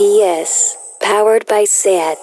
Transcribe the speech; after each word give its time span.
Powered 0.00 1.44
by 1.46 1.66
SAT. 1.66 2.16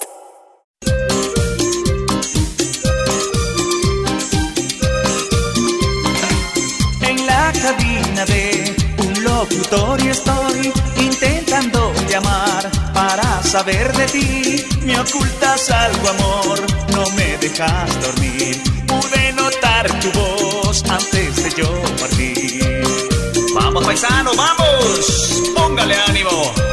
En 7.02 7.28
la 7.28 7.54
cabina 7.54 8.26
de 8.26 8.76
un 8.98 9.24
locutorio 9.24 10.12
estoy 10.12 10.74
intentando 11.00 11.94
llamar 12.10 12.68
para 12.96 13.44
saber 13.44 13.96
de 13.96 14.07
ti. 14.07 14.66
Me 14.84 15.00
ocultas 15.00 15.70
algo, 15.70 16.09
amor, 16.09 16.59
no 16.94 17.05
me 17.12 17.38
dejas 17.38 18.02
dormir. 18.02 18.59
Pude 18.88 19.34
notar 19.34 19.88
tu 20.00 20.12
voz 20.14 20.84
antes 20.89 21.44
de 21.44 21.62
yo 21.62 21.71
partir. 22.00 22.82
Vamos, 23.54 23.86
paisano, 23.86 24.32
vamos. 24.36 25.44
Póngale 25.55 25.96
ánimo. 26.07 26.66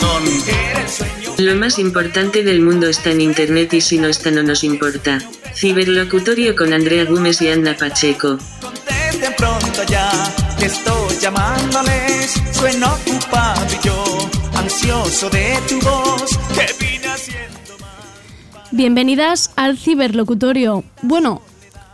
Corazón. 0.00 1.36
Lo 1.38 1.54
más 1.56 1.78
importante 1.78 2.42
del 2.42 2.62
mundo 2.62 2.86
está 2.86 3.10
en 3.10 3.20
Internet 3.20 3.74
y 3.74 3.80
si 3.80 3.98
no 3.98 4.08
está 4.08 4.30
no 4.30 4.42
nos 4.42 4.64
importa. 4.64 5.18
Ciberlocutorio 5.54 6.54
con 6.56 6.72
Andrea 6.72 7.04
Gómez 7.04 7.40
y 7.42 7.48
Ana 7.48 7.76
Pacheco. 7.76 8.38
Contesten 8.60 9.34
pronto 9.36 9.82
ya, 9.88 10.10
que 10.58 10.66
estoy 10.66 11.16
llamándoles. 11.20 12.34
Sueno 12.52 12.94
ocupado 12.94 13.66
y 13.72 13.86
yo, 13.86 14.30
ansioso 14.54 15.30
de 15.30 15.58
tu 15.68 15.80
voz, 15.80 16.38
que 16.54 16.84
vine 16.84 17.08
haciendo 17.08 17.78
más. 17.80 18.70
Bienvenidas 18.70 19.50
al 19.56 19.78
ciberlocutorio. 19.78 20.84
Bueno, 21.02 21.42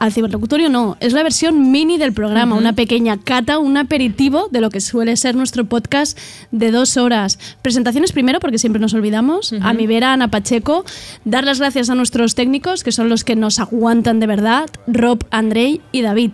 al 0.02 0.12
ciberlocutorio 0.12 0.68
no, 0.68 0.96
es 0.98 1.12
la 1.12 1.22
versión 1.22 1.70
mini 1.70 1.96
del 1.96 2.12
programa, 2.12 2.56
una 2.56 2.72
pequeña 2.72 3.18
cata, 3.18 3.60
un 3.60 3.76
aperitivo 3.76 4.48
de 4.50 4.60
lo 4.60 4.68
que 4.68 4.80
suele 4.80 5.16
ser 5.16 5.36
nuestro 5.36 5.64
podcast 5.66 6.18
de 6.50 6.72
dos 6.72 6.96
horas. 6.96 7.38
Presentaciones 7.62 8.10
primero, 8.10 8.40
porque 8.40 8.58
siempre 8.58 8.80
nos 8.80 8.94
olvidamos, 8.94 9.54
a 9.60 9.72
mi 9.74 9.86
vera, 9.86 10.12
Ana 10.12 10.26
Pacheco, 10.26 10.84
dar 11.24 11.44
las 11.44 11.60
gracias 11.60 11.88
a 11.88 11.94
nuestros 11.94 12.34
técnicos, 12.34 12.82
que 12.82 12.90
son 12.90 13.08
los 13.08 13.22
que 13.22 13.36
nos 13.36 13.60
aguantan 13.60 14.18
de 14.18 14.26
verdad, 14.26 14.68
Rob, 14.88 15.24
Andrei 15.30 15.80
y 15.92 16.02
David. 16.02 16.32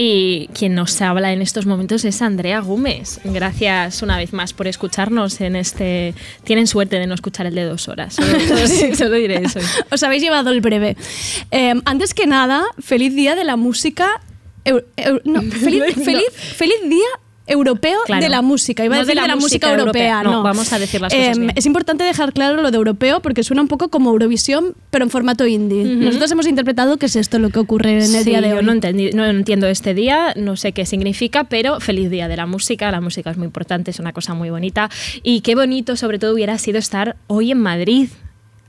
Y 0.00 0.48
quien 0.54 0.76
nos 0.76 1.00
habla 1.02 1.32
en 1.32 1.42
estos 1.42 1.66
momentos 1.66 2.04
es 2.04 2.22
Andrea 2.22 2.60
Gómez. 2.60 3.18
Gracias 3.24 4.00
una 4.00 4.16
vez 4.16 4.32
más 4.32 4.52
por 4.52 4.68
escucharnos 4.68 5.40
en 5.40 5.56
este. 5.56 6.14
Tienen 6.44 6.68
suerte 6.68 7.00
de 7.00 7.08
no 7.08 7.14
escuchar 7.14 7.46
el 7.46 7.54
de 7.56 7.64
dos 7.64 7.88
horas. 7.88 8.14
Solo, 8.14 8.38
solo- 8.48 8.94
solo 8.96 9.16
diré 9.16 9.42
eso. 9.44 9.58
Os 9.90 10.00
habéis 10.04 10.22
llevado 10.22 10.50
el 10.50 10.60
breve. 10.60 10.96
Eh, 11.50 11.74
antes 11.84 12.14
que 12.14 12.28
nada, 12.28 12.64
feliz 12.78 13.12
día 13.16 13.34
de 13.34 13.42
la 13.42 13.56
música. 13.56 14.08
no, 15.24 15.42
feliz, 15.42 15.82
feliz, 15.94 16.28
feliz 16.32 16.76
día 16.88 17.08
europeo 17.48 17.98
Claro. 18.06 18.22
de 18.22 18.28
la 18.28 18.42
música. 18.42 18.84
Iba 18.84 18.96
a 18.96 18.98
No 18.98 19.04
decir 19.04 19.20
de 19.20 19.26
la, 19.28 19.36
música, 19.36 19.72
europea. 19.72 20.22
No, 20.22 20.30
No, 20.32 20.42
vamos 20.42 20.72
a 20.72 20.78
decir 20.78 21.00
las 21.00 21.12
cosas 21.12 21.38
bien. 21.38 21.52
Es 21.56 21.66
importante 21.66 22.04
dejar 22.04 22.32
claro 22.32 22.60
lo 22.62 22.70
de 22.70 22.76
europeo 22.76 23.20
porque 23.20 23.42
suena 23.42 23.62
un 23.62 23.68
poco 23.68 23.88
como 23.88 24.10
Eurovisión, 24.10 24.74
pero 24.90 25.04
en 25.04 25.10
formato 25.10 25.46
indie. 25.46 25.84
Nosotros 25.84 26.30
hemos 26.30 26.46
interpretado 26.46 26.96
que 26.96 27.06
es 27.06 27.16
esto 27.16 27.38
lo 27.38 27.50
que 27.50 27.58
ocurre 27.58 27.90
en 27.92 27.96
el 27.98 28.06
Sí, 28.24 28.24
día 28.30 28.40
de 28.40 28.50
yo 28.50 28.56
hoy. 28.58 28.64
no, 28.64 28.72
entendí- 28.72 29.12
no 29.14 29.24
entiendo 29.26 29.66
este 29.66 29.94
día, 29.94 30.32
no 30.36 30.56
sé 30.56 30.72
qué 30.72 30.86
significa, 30.86 31.44
pero 31.44 31.80
feliz 31.80 32.10
día 32.10 32.28
de 32.28 32.36
la 32.36 32.46
música. 32.46 32.90
La 32.90 33.00
música 33.00 33.30
es 33.30 33.36
muy 33.36 33.46
importante, 33.46 33.90
es 33.90 33.98
una 33.98 34.12
cosa 34.12 34.34
muy 34.34 34.50
bonita. 34.50 34.90
Y 35.22 35.40
qué 35.40 35.54
bonito, 35.54 35.96
sobre 35.96 36.18
todo, 36.18 36.34
hubiera 36.34 36.58
sido 36.58 36.78
estar 36.78 37.16
hoy 37.26 37.50
en 37.52 37.58
Madrid. 37.60 38.08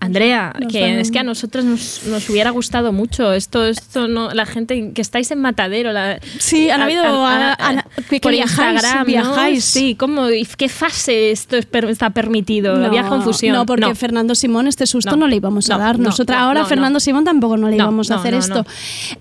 Andrea, 0.01 0.53
Nos 0.57 0.71
que 0.71 0.99
es 1.01 1.11
que 1.11 1.19
a 1.19 1.23
nosotros 1.23 1.65
nos, 1.65 2.03
nos 2.05 2.29
hubiera 2.29 2.51
gustado 2.51 2.93
mucho 2.93 3.33
esto, 3.33 3.65
esto 3.65 4.07
no, 4.07 4.31
la 4.33 4.45
gente 4.45 4.91
que 4.93 5.01
estáis 5.01 5.29
en 5.31 5.41
Matadero, 5.41 5.91
la- 5.91 6.19
Sí, 6.37 6.69
han 6.69 6.81
habido 6.81 7.03
a- 7.03 7.51
a- 7.53 7.83
que- 8.07 8.15
que 8.15 8.19
por 8.21 8.31
viajáis, 8.31 8.75
Instagram, 8.75 8.99
¿no? 8.99 9.05
viajáis. 9.05 9.65
sí, 9.65 9.95
¿cómo, 9.95 10.27
¿qué 10.57 10.69
fase 10.69 11.31
esto 11.31 11.57
es 11.57 11.67
está 11.89 12.11
permitido? 12.11 12.77
No, 12.77 12.85
Había 12.85 13.07
confusión. 13.07 13.53
No, 13.55 13.65
porque 13.65 13.93
Fernando 13.93 14.35
Simón 14.35 14.67
este 14.67 14.87
susto 14.87 15.11
no, 15.11 15.17
No, 15.17 15.27
le 15.27 15.35
íbamos 15.35 15.69
a 15.69 15.73
no, 15.73 15.79
dar. 15.79 15.97
no, 15.99 16.05
Nosotros 16.05 16.37
no, 16.37 16.45
ahora 16.45 16.61
no, 16.61 16.67
Fernando 16.67 16.95
no. 16.95 16.99
Simón 17.01 17.25
tampoco 17.25 17.57
no 17.57 17.67
le 17.67 17.75
No, 17.75 17.83
íbamos 17.83 18.09
a 18.09 18.15
no, 18.15 18.19
hacer 18.21 18.33
no, 18.33 18.39
esto. 18.39 18.55
no. 18.55 18.65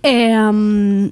Eh, 0.05 0.39
um, 0.39 1.11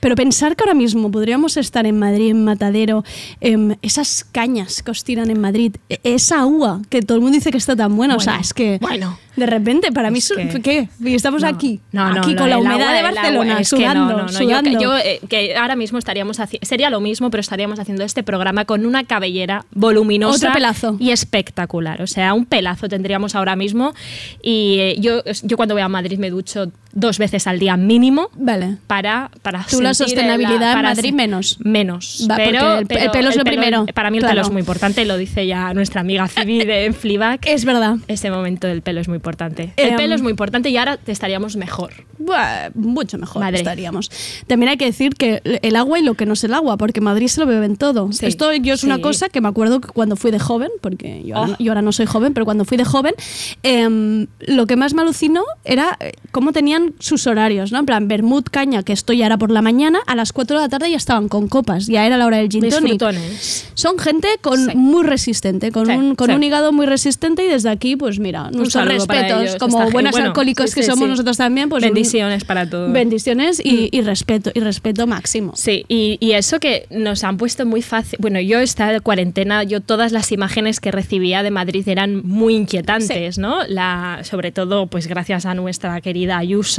pero 0.00 0.14
pensar 0.16 0.56
que 0.56 0.64
ahora 0.64 0.74
mismo 0.74 1.10
podríamos 1.10 1.56
estar 1.56 1.86
en 1.86 1.98
Madrid, 1.98 2.30
en 2.30 2.44
Matadero, 2.44 3.04
em, 3.40 3.76
esas 3.82 4.24
cañas 4.24 4.82
que 4.82 4.90
os 4.90 5.04
tiran 5.04 5.30
en 5.30 5.40
Madrid, 5.40 5.76
e- 5.88 6.00
esa 6.04 6.44
uva 6.46 6.80
que 6.88 7.02
todo 7.02 7.16
el 7.16 7.22
mundo 7.22 7.36
dice 7.36 7.50
que 7.50 7.58
está 7.58 7.76
tan 7.76 7.94
buena, 7.96 8.16
o 8.16 8.20
sea, 8.20 8.36
es 8.38 8.52
que 8.54 8.78
bueno. 8.80 9.18
de 9.36 9.46
repente 9.46 9.92
para 9.92 10.10
mí, 10.10 10.18
Es 10.18 10.32
que- 10.34 10.60
¿qué? 10.62 10.88
Y 11.00 11.14
estamos 11.14 11.42
No, 11.42 11.48
aquí, 11.48 11.80
no, 11.92 12.12
no, 12.12 12.20
aquí 12.20 12.34
con 12.34 12.50
la 12.50 12.58
humedad 12.58 12.80
agua- 12.82 12.92
de 12.94 13.02
Barcelona, 13.02 13.60
es 13.60 13.70
que 13.70 13.76
sudando, 13.76 14.00
no, 14.04 14.10
no, 14.10 14.22
no, 14.24 14.28
yo- 14.32 14.38
sudando. 14.38 14.80
Yo, 14.80 14.96
eh, 14.98 15.20
que 15.28 15.56
ahora 15.56 15.76
mismo 15.76 15.98
estaríamos 15.98 16.40
haciendo, 16.40 16.66
sería 16.66 16.90
lo 16.90 17.00
mismo, 17.00 17.30
pero 17.30 17.40
estaríamos 17.40 17.78
haciendo 17.78 18.04
este 18.04 18.22
programa 18.22 18.64
con 18.64 18.86
una 18.86 19.04
cabellera 19.04 19.64
voluminosa 19.72 20.36
Otro 20.48 20.52
pelazo. 20.54 20.96
y 20.98 21.10
espectacular. 21.10 22.02
O 22.02 22.06
sea, 22.06 22.34
un 22.34 22.44
pelazo 22.46 22.88
tendríamos 22.88 23.34
ahora 23.34 23.56
mismo. 23.56 23.94
Y 24.42 24.78
eh, 24.80 24.96
yo, 25.00 25.22
yo 25.42 25.56
cuando 25.56 25.74
voy 25.74 25.82
a 25.82 25.88
Madrid 25.88 26.18
me 26.18 26.30
ducho 26.30 26.70
dos 26.92 27.18
veces 27.18 27.46
al 27.46 27.58
día 27.58 27.76
mínimo. 27.76 28.28
Vale. 28.34 28.76
Para, 28.86 29.30
para 29.42 29.64
Tú 29.68 29.80
la 29.80 29.94
sostenibilidad 29.94 30.70
en 30.72 30.76
para 30.76 30.88
Madrid 30.94 31.12
menos. 31.12 31.56
Menos. 31.60 32.26
Va, 32.30 32.36
pero, 32.36 32.78
el 32.78 32.86
pe- 32.86 32.94
el 32.94 33.00
pero 33.00 33.12
pelo 33.12 33.28
es 33.30 33.36
lo 33.36 33.44
primero. 33.44 33.86
Para 33.94 34.10
mí 34.10 34.18
el 34.18 34.22
Claro. 34.22 34.34
pelo 34.36 34.46
es 34.46 34.52
muy 34.52 34.60
importante, 34.60 35.04
lo 35.04 35.16
dice 35.16 35.46
ya 35.46 35.72
nuestra 35.74 36.00
amiga 36.00 36.26
Phoebe 36.28 36.64
de 36.64 36.92
Fleabag. 36.98 37.40
Es 37.46 37.64
verdad. 37.64 37.96
Ese 38.08 38.30
momento 38.30 38.66
del 38.66 38.82
pelo 38.82 39.00
es 39.00 39.08
muy 39.08 39.16
importante. 39.16 39.72
El 39.76 39.90
Em, 39.90 39.96
pelo 39.96 40.14
es 40.14 40.22
muy 40.22 40.30
importante 40.30 40.68
y 40.70 40.76
ahora 40.76 40.98
estaríamos 41.06 41.56
mejor. 41.56 41.92
Mucho 42.74 43.18
mejor 43.18 43.40
Madrid. 43.42 43.58
estaríamos. 43.58 44.10
También 44.46 44.70
hay 44.70 44.76
que 44.76 44.84
decir 44.86 45.14
que 45.14 45.40
el 45.62 45.76
agua 45.76 45.98
y 45.98 46.02
lo 46.02 46.14
que 46.14 46.26
no 46.26 46.34
es 46.34 46.44
el 46.44 46.54
agua, 46.54 46.76
porque 46.76 47.00
Madrid 47.00 47.28
se 47.28 47.40
lo 47.40 47.46
beben 47.46 47.76
todo. 47.76 48.12
Sí, 48.12 48.26
Esto 48.26 48.52
yo 48.54 48.74
es 48.74 48.84
una 48.84 48.96
sí. 48.96 49.02
cosa 49.02 49.28
que 49.28 49.40
me 49.40 49.48
acuerdo 49.48 49.80
que 49.80 49.88
cuando 49.88 50.16
fui 50.16 50.30
de 50.30 50.38
joven, 50.38 50.70
porque 50.80 51.22
yo 51.24 51.36
ahora, 51.36 51.52
Oh. 51.58 51.62
yo 51.62 51.72
ahora 51.72 51.82
no 51.82 51.92
soy 51.92 52.06
joven, 52.06 52.34
pero 52.34 52.44
cuando 52.44 52.64
fui 52.64 52.76
de 52.76 52.84
joven, 52.84 53.14
em, 53.62 54.26
lo 54.40 54.66
que 54.66 54.76
más 54.76 54.94
me 54.94 55.02
alucinó 55.02 55.42
era 55.64 55.96
eh, 56.00 56.12
cómo 56.32 56.52
tenían 56.52 56.79
sus 56.98 57.26
horarios, 57.26 57.72
¿no? 57.72 57.78
En 57.80 57.86
plan, 57.86 58.08
Bermud, 58.08 58.44
caña, 58.50 58.82
que 58.82 58.92
esto 58.92 59.12
ya 59.12 59.26
era 59.26 59.38
por 59.38 59.50
la 59.50 59.62
mañana, 59.62 60.00
a 60.06 60.14
las 60.14 60.32
4 60.32 60.56
de 60.58 60.62
la 60.64 60.68
tarde 60.68 60.90
ya 60.90 60.96
estaban 60.96 61.28
con 61.28 61.48
copas, 61.48 61.86
ya 61.86 62.06
era 62.06 62.16
la 62.16 62.26
hora 62.26 62.38
del 62.38 62.48
gin 62.48 62.68
tonic. 62.68 63.02
Son 63.74 63.98
gente 63.98 64.28
con 64.40 64.58
Sí. 64.58 64.76
muy 64.76 65.04
resistente, 65.04 65.70
con, 65.72 65.86
Sí, 65.86 65.92
un, 65.92 66.14
con 66.14 66.28
sí. 66.28 66.34
un 66.34 66.42
hígado 66.42 66.72
muy 66.72 66.86
resistente 66.86 67.44
y 67.44 67.48
desde 67.48 67.70
aquí, 67.70 67.96
pues 67.96 68.18
mira, 68.18 68.50
nuestros 68.50 68.84
respetos, 68.86 69.42
ellos, 69.42 69.56
como 69.56 69.68
esta 69.76 69.80
gente. 69.82 69.92
buenas 69.92 70.12
Bueno, 70.12 70.26
alcohólicos 70.28 70.74
que 70.74 70.82
somos 70.82 71.08
nosotros 71.08 71.36
también, 71.36 71.68
pues 71.68 71.82
un- 71.82 71.88
Bendiciones 71.90 72.44
para 72.44 72.68
todos. 72.68 72.92
Bendiciones 72.92 73.60
y, 73.64 73.88
y 73.92 74.00
respeto, 74.02 74.50
y 74.54 74.60
respeto 74.60 75.06
máximo. 75.06 75.52
Sí, 75.56 75.84
y, 75.88 76.16
y 76.20 76.32
eso 76.32 76.60
que 76.60 76.86
nos 76.90 77.24
han 77.24 77.36
puesto 77.36 77.64
muy 77.66 77.82
fácil. 77.82 78.18
Bueno, 78.20 78.40
yo 78.40 78.58
esta 78.60 79.00
cuarentena, 79.00 79.62
yo 79.64 79.80
todas 79.80 80.12
las 80.12 80.30
imágenes 80.32 80.80
que 80.80 80.90
recibía 80.90 81.42
de 81.42 81.50
Madrid 81.50 81.88
eran 81.88 82.22
muy 82.26 82.54
inquietantes, 82.56 83.38
¿no? 83.38 83.58
La, 83.68 84.20
sobre 84.22 84.52
todo, 84.52 84.86
pues 84.86 85.06
gracias 85.06 85.46
a 85.46 85.54
nuestra 85.54 86.00
querida 86.00 86.38
Ayuso, 86.38 86.69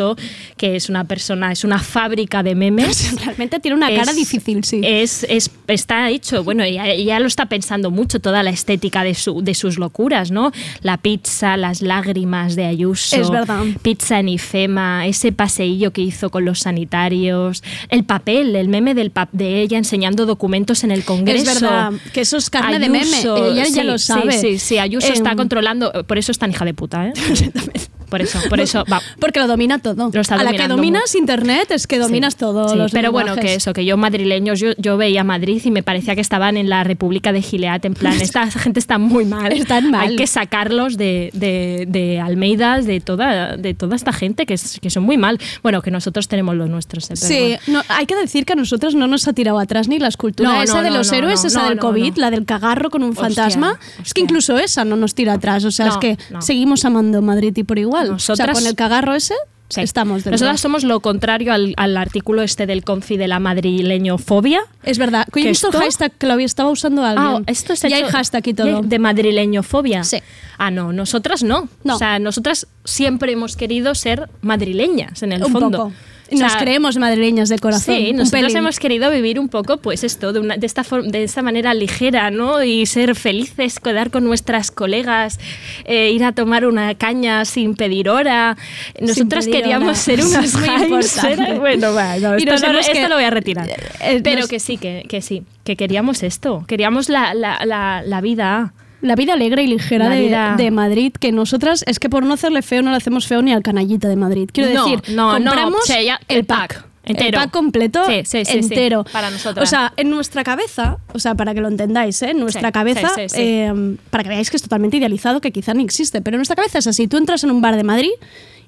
que 0.57 0.75
es 0.75 0.90
una 0.90 1.03
persona, 1.06 1.52
es 1.52 1.63
una 1.63 1.79
fábrica 1.79 2.44
de 2.44 2.56
memes. 2.56 3.16
Realmente 3.25 3.59
tiene 3.59 3.75
una 3.78 3.88
cara 3.90 4.12
Es- 4.12 4.16
difícil, 4.18 4.63
sí. 4.63 4.81
Es, 4.84 5.25
es- 5.29 5.52
está 5.68 6.09
hecho, 6.09 6.44
bueno, 6.44 6.66
ya, 6.68 6.94
ya 6.96 7.19
lo 7.19 7.28
está 7.28 7.46
pensando 7.47 7.91
mucho 7.91 8.19
toda 8.19 8.44
la 8.44 8.50
estética 8.50 9.03
de, 9.03 9.13
su, 9.13 9.41
de 9.41 9.53
sus 9.53 9.78
locuras, 9.78 10.31
¿no? 10.31 10.51
La 10.81 10.97
pizza, 10.97 11.57
las 11.57 11.81
lágrimas 11.81 12.56
de 12.56 12.66
Ayuso. 12.66 13.16
Es 13.16 13.30
verdad. 13.30 13.63
Pizza 13.81 14.19
en 14.19 14.30
Ifema, 14.30 15.07
ese 15.07 15.31
paseillo 15.31 15.91
que 15.91 16.01
hizo 16.01 16.30
con 16.30 16.46
los 16.46 16.59
sanitarios, 16.59 17.63
el 17.90 18.03
papel, 18.03 18.56
el 18.56 18.68
meme 18.68 18.94
del 18.94 19.13
pap- 19.13 19.30
de 19.31 19.62
ella 19.62 19.78
enseñando 19.78 20.25
documentos 20.25 20.84
en 20.84 20.91
el 20.91 21.03
Congreso. 21.03 21.51
Es 21.51 21.62
verdad, 21.62 21.91
que 22.13 22.22
eso 22.22 22.38
es 22.38 22.50
carne 22.50 22.80
de 22.80 22.90
meme, 22.90 23.22
ella 23.22 23.66
ya 23.68 23.84
lo 23.84 23.97
sabe. 23.97 24.31
Sí, 24.34 24.40
sí, 24.53 24.59
sí, 24.59 24.78
Ayuso 24.78 25.07
Em, 25.07 25.13
está 25.13 25.35
controlando, 25.35 25.91
por 26.06 26.18
eso 26.18 26.31
es 26.31 26.38
tan 26.40 26.51
hija 26.51 26.66
de 26.66 26.74
puta, 26.74 27.07
¿eh? 27.07 27.13
Por 28.12 28.22
eso, 28.22 28.38
por 28.50 28.60
eso, 28.60 28.84
va. 28.92 29.02
Porque 29.20 29.40
lo 29.40 29.48
domina 29.48 29.80
todo. 29.80 30.12
Lo 30.14 30.22
está 30.22 30.36
a 30.36 30.44
la 30.44 30.52
que 30.52 30.68
dominas 30.68 31.16
internet 31.16 31.72
es 31.72 31.88
que 31.88 31.98
dominas 31.98 32.34
Sí, 32.34 32.40
todo. 32.40 32.68
sí, 32.70 32.76
los 32.76 32.92
pero 32.92 33.12
bueno, 33.12 33.36
que 33.36 33.56
eso, 33.56 33.74
que 33.74 33.86
yo 33.86 33.98
madrileños, 33.98 34.60
yo, 34.60 34.74
yo 34.78 34.98
veía 34.98 35.24
Madrid 35.24 35.62
y 35.64 35.72
me 35.72 35.82
parecía 35.82 36.14
que 36.14 36.22
estaban 36.22 36.58
en 36.58 36.70
la 36.70 36.84
República 36.84 37.32
de 37.32 37.42
Gilead, 37.42 37.86
en 37.86 37.94
plan, 37.94 38.13
esta 38.22 38.52
gente 38.52 38.80
está 38.80 38.98
muy 38.98 39.24
mal. 39.25 39.52
Están 39.54 39.90
mal. 39.90 40.10
Hay 40.10 40.16
que 40.18 40.28
sacarlos 40.28 40.98
de, 40.98 41.30
de, 41.34 41.86
de 41.88 42.19
Almeida, 42.19 42.81
de 42.81 43.00
toda, 43.00 43.56
de 43.56 43.74
toda 43.74 43.96
esta 43.96 44.12
gente 44.12 44.46
que, 44.46 44.56
es- 44.56 44.78
que 44.81 44.90
son 44.90 45.04
muy 45.04 45.18
mal. 45.18 45.40
Bueno, 45.64 45.81
que 45.81 45.90
nosotros 45.92 46.28
tenemos 46.28 46.56
los 46.56 46.69
nuestros. 46.69 47.10
eh, 47.12 47.16
Sí, 47.16 47.72
no, 47.72 47.81
hay 47.88 48.06
que 48.06 48.16
decir 48.16 48.46
que 48.46 48.54
a 48.54 48.56
nosotros 48.57 48.94
no 48.94 49.07
nos 49.07 49.25
ha 49.30 49.34
tirado 49.34 49.57
atrás 49.60 49.88
ni 49.88 50.00
la 50.00 50.10
escultura 50.10 50.50
No, 50.52 50.62
esa 50.62 50.78
no, 50.78 50.84
de 50.84 50.90
los 50.92 51.12
héroes, 51.14 51.46
esa 51.46 51.69
del 51.69 51.80
COVID, 51.80 52.18
la 52.18 52.30
del 52.30 52.46
cagarro 52.46 52.90
con 52.90 53.04
un 53.04 53.12
Hostia, 53.12 53.24
fantasma. 53.24 53.80
Es 54.04 54.14
que 54.14 54.19
incluso 54.22 54.57
esa 54.57 54.84
no 54.84 54.98
nos 54.98 55.16
tira 55.16 55.34
atrás. 55.34 55.64
O 55.64 55.72
sea, 55.72 55.88
es 55.88 55.98
que 55.98 56.18
seguimos 56.40 56.84
amando 56.84 57.22
Madrid 57.22 57.56
y 57.56 57.64
por 57.64 57.80
igual. 57.80 58.00
O 58.01 58.19
sea, 58.19 58.36
Nosotras- 58.36 58.57
con 58.57 58.68
el 58.68 58.75
cagarro 58.75 59.13
ese 59.15 59.36
Sí. 59.69 59.80
estamos 59.80 60.15
dentro. 60.25 60.31
Nosotras 60.31 60.59
somos 60.59 60.83
lo 60.83 61.00
contrario 61.00 61.53
al, 61.53 61.74
al 61.77 61.95
artículo 61.95 62.42
este 62.42 62.65
del 62.65 62.83
confi 62.83 63.15
de 63.15 63.30
la 63.30 63.39
madrileñofobia. 63.39 64.62
Es 64.83 64.98
verdad. 64.98 65.25
Que 65.31 65.39
he 65.39 65.44
¿Que 65.44 65.50
visto 65.50 65.68
esto? 65.69 65.80
hashtag 65.80 66.12
que 66.12 66.27
lo 66.27 66.33
había 66.33 66.45
estaba 66.45 66.69
usando 66.69 67.03
alguien. 67.06 67.25
Ah, 67.25 67.42
esto 67.48 67.75
se 67.77 67.88
y 67.89 67.94
hay 67.94 68.03
hashtag 68.03 68.48
y 68.48 68.53
todo. 68.53 68.81
De, 68.81 68.88
de 68.88 69.00
madrileñofobia. 69.00 70.03
Sí. 70.03 70.21
Ah, 70.57 70.71
no, 70.71 70.92
nosotras 70.92 71.44
no. 71.44 71.69
No. 71.86 71.95
O 71.95 71.98
sea, 71.98 72.19
nosotras 72.19 72.68
siempre 72.83 73.31
hemos 73.31 73.56
querido 73.56 73.95
ser 73.95 74.30
madrileñas, 74.42 75.24
en 75.24 75.31
el 75.31 75.44
Un 75.44 75.51
fondo. 75.51 75.77
poco. 75.77 75.94
Nos 76.31 76.51
sea, 76.54 76.62
creemos 76.62 76.98
madrileñas 76.98 77.50
de 77.50 77.60
corazón. 77.60 77.95
Sí, 77.95 78.13
nosotros 78.13 78.56
hemos 78.56 78.80
querido 78.80 79.12
vivir 79.12 79.39
un 79.39 79.50
poco, 79.50 79.78
pues 79.78 80.04
esto, 80.04 80.31
de, 80.33 80.39
una- 80.39 80.57
de 80.57 80.66
esta, 80.66 80.83
de 81.04 81.24
esta 81.24 81.42
manera 81.42 81.74
ligera, 81.74 82.31
¿no? 82.31 82.63
Y 82.63 82.86
ser 82.86 83.16
felices, 83.16 83.80
quedar 83.80 84.12
con 84.12 84.24
nuestras 84.24 84.72
colegas, 84.72 85.39
eh, 85.86 86.12
ir 86.12 86.24
a 86.24 86.31
tomar 86.31 86.66
una 86.66 86.95
caña 86.95 87.44
sin 87.45 87.75
pedir 87.75 88.10
hora. 88.10 88.57
Nosotras 89.00 89.45
pedir 89.45 89.60
queríamos 89.62 89.88
hora. 89.89 89.95
ser 89.95 90.24
unas 90.25 90.56
es 90.56 90.56
Bueno, 91.60 91.94
va, 91.94 92.18
no, 92.18 92.33
Y 92.38 92.44
esto, 92.44 92.45
no- 92.45 92.51
nosotros 92.54 92.80
esto 92.88 92.94
que- 92.94 93.10
lo 93.10 93.16
voy 93.16 93.24
a 93.25 93.30
retirar. 93.30 93.69
eh, 94.00 94.22
Pero 94.24 94.39
nos- 94.42 94.50
que 94.50 94.60
sí, 94.60 94.78
que, 94.78 95.06
que 95.10 95.22
sí, 95.22 95.44
que 95.63 95.75
queríamos 95.75 96.24
esto, 96.24 96.63
queríamos 96.68 97.10
la, 97.10 97.33
la, 97.33 97.60
la, 97.66 98.01
la 98.06 98.22
vida. 98.22 98.74
La 99.01 99.15
vida 99.15 99.33
alegre 99.33 99.63
y 99.63 99.68
ligera 99.68 100.09
de, 100.56 100.71
Madrid, 100.71 101.12
que 101.19 101.31
nosotras 101.31 101.83
es 101.88 102.00
que 102.00 102.09
por 102.09 102.24
no 102.25 102.36
hacerle 102.36 102.62
feo 102.62 102.81
no 102.81 102.92
le 102.92 102.98
hacemos 102.98 103.27
feo 103.27 103.42
ni 103.42 103.51
al 103.51 103.63
canallita 103.63 104.07
de 104.07 104.15
Madrid. 104.15 104.50
Quiero 104.53 104.74
No, 104.74 104.83
decir, 104.86 105.01
no, 105.15 105.39
no, 105.39 105.51
compramos 105.51 105.88
ya- 105.88 106.19
el 106.27 106.45
pack. 106.45 106.75
pack, 106.75 106.86
entero. 107.06 107.27
El 107.30 107.33
pack 107.33 107.51
completo, 107.51 108.06
Sí, 108.06 108.21
sí, 108.25 108.45
sí, 108.45 108.51
sí, 108.51 108.57
entero. 108.59 109.03
para 109.12 109.31
nosotras. 109.31 109.68
O 109.68 109.69
sea, 109.69 109.92
en 109.98 110.09
nuestra 110.12 110.44
cabeza, 110.44 110.98
o 111.13 111.19
sea, 111.19 111.33
para 111.36 111.53
que 111.56 111.62
lo 111.62 111.68
entendáis, 111.68 112.21
¿eh? 112.21 112.30
en 112.31 112.39
nuestra 112.39 112.71
cabeza, 112.71 113.09
eh, 113.36 113.95
para 114.12 114.24
que 114.24 114.30
veáis 114.30 114.51
que 114.51 114.57
es 114.57 114.63
totalmente 114.63 114.98
idealizado, 114.98 115.42
que 115.42 115.51
quizá 115.51 115.74
ni 115.74 115.83
existe, 115.83 116.21
pero 116.21 116.36
en 116.36 116.39
nuestra 116.39 116.56
cabeza 116.56 116.77
es 116.80 116.86
así. 116.88 117.07
Tú 117.07 117.18
entras 117.18 117.44
en 117.44 117.50
un 117.51 117.59
bar 117.62 117.75
de 117.75 117.83
Madrid 117.83 118.12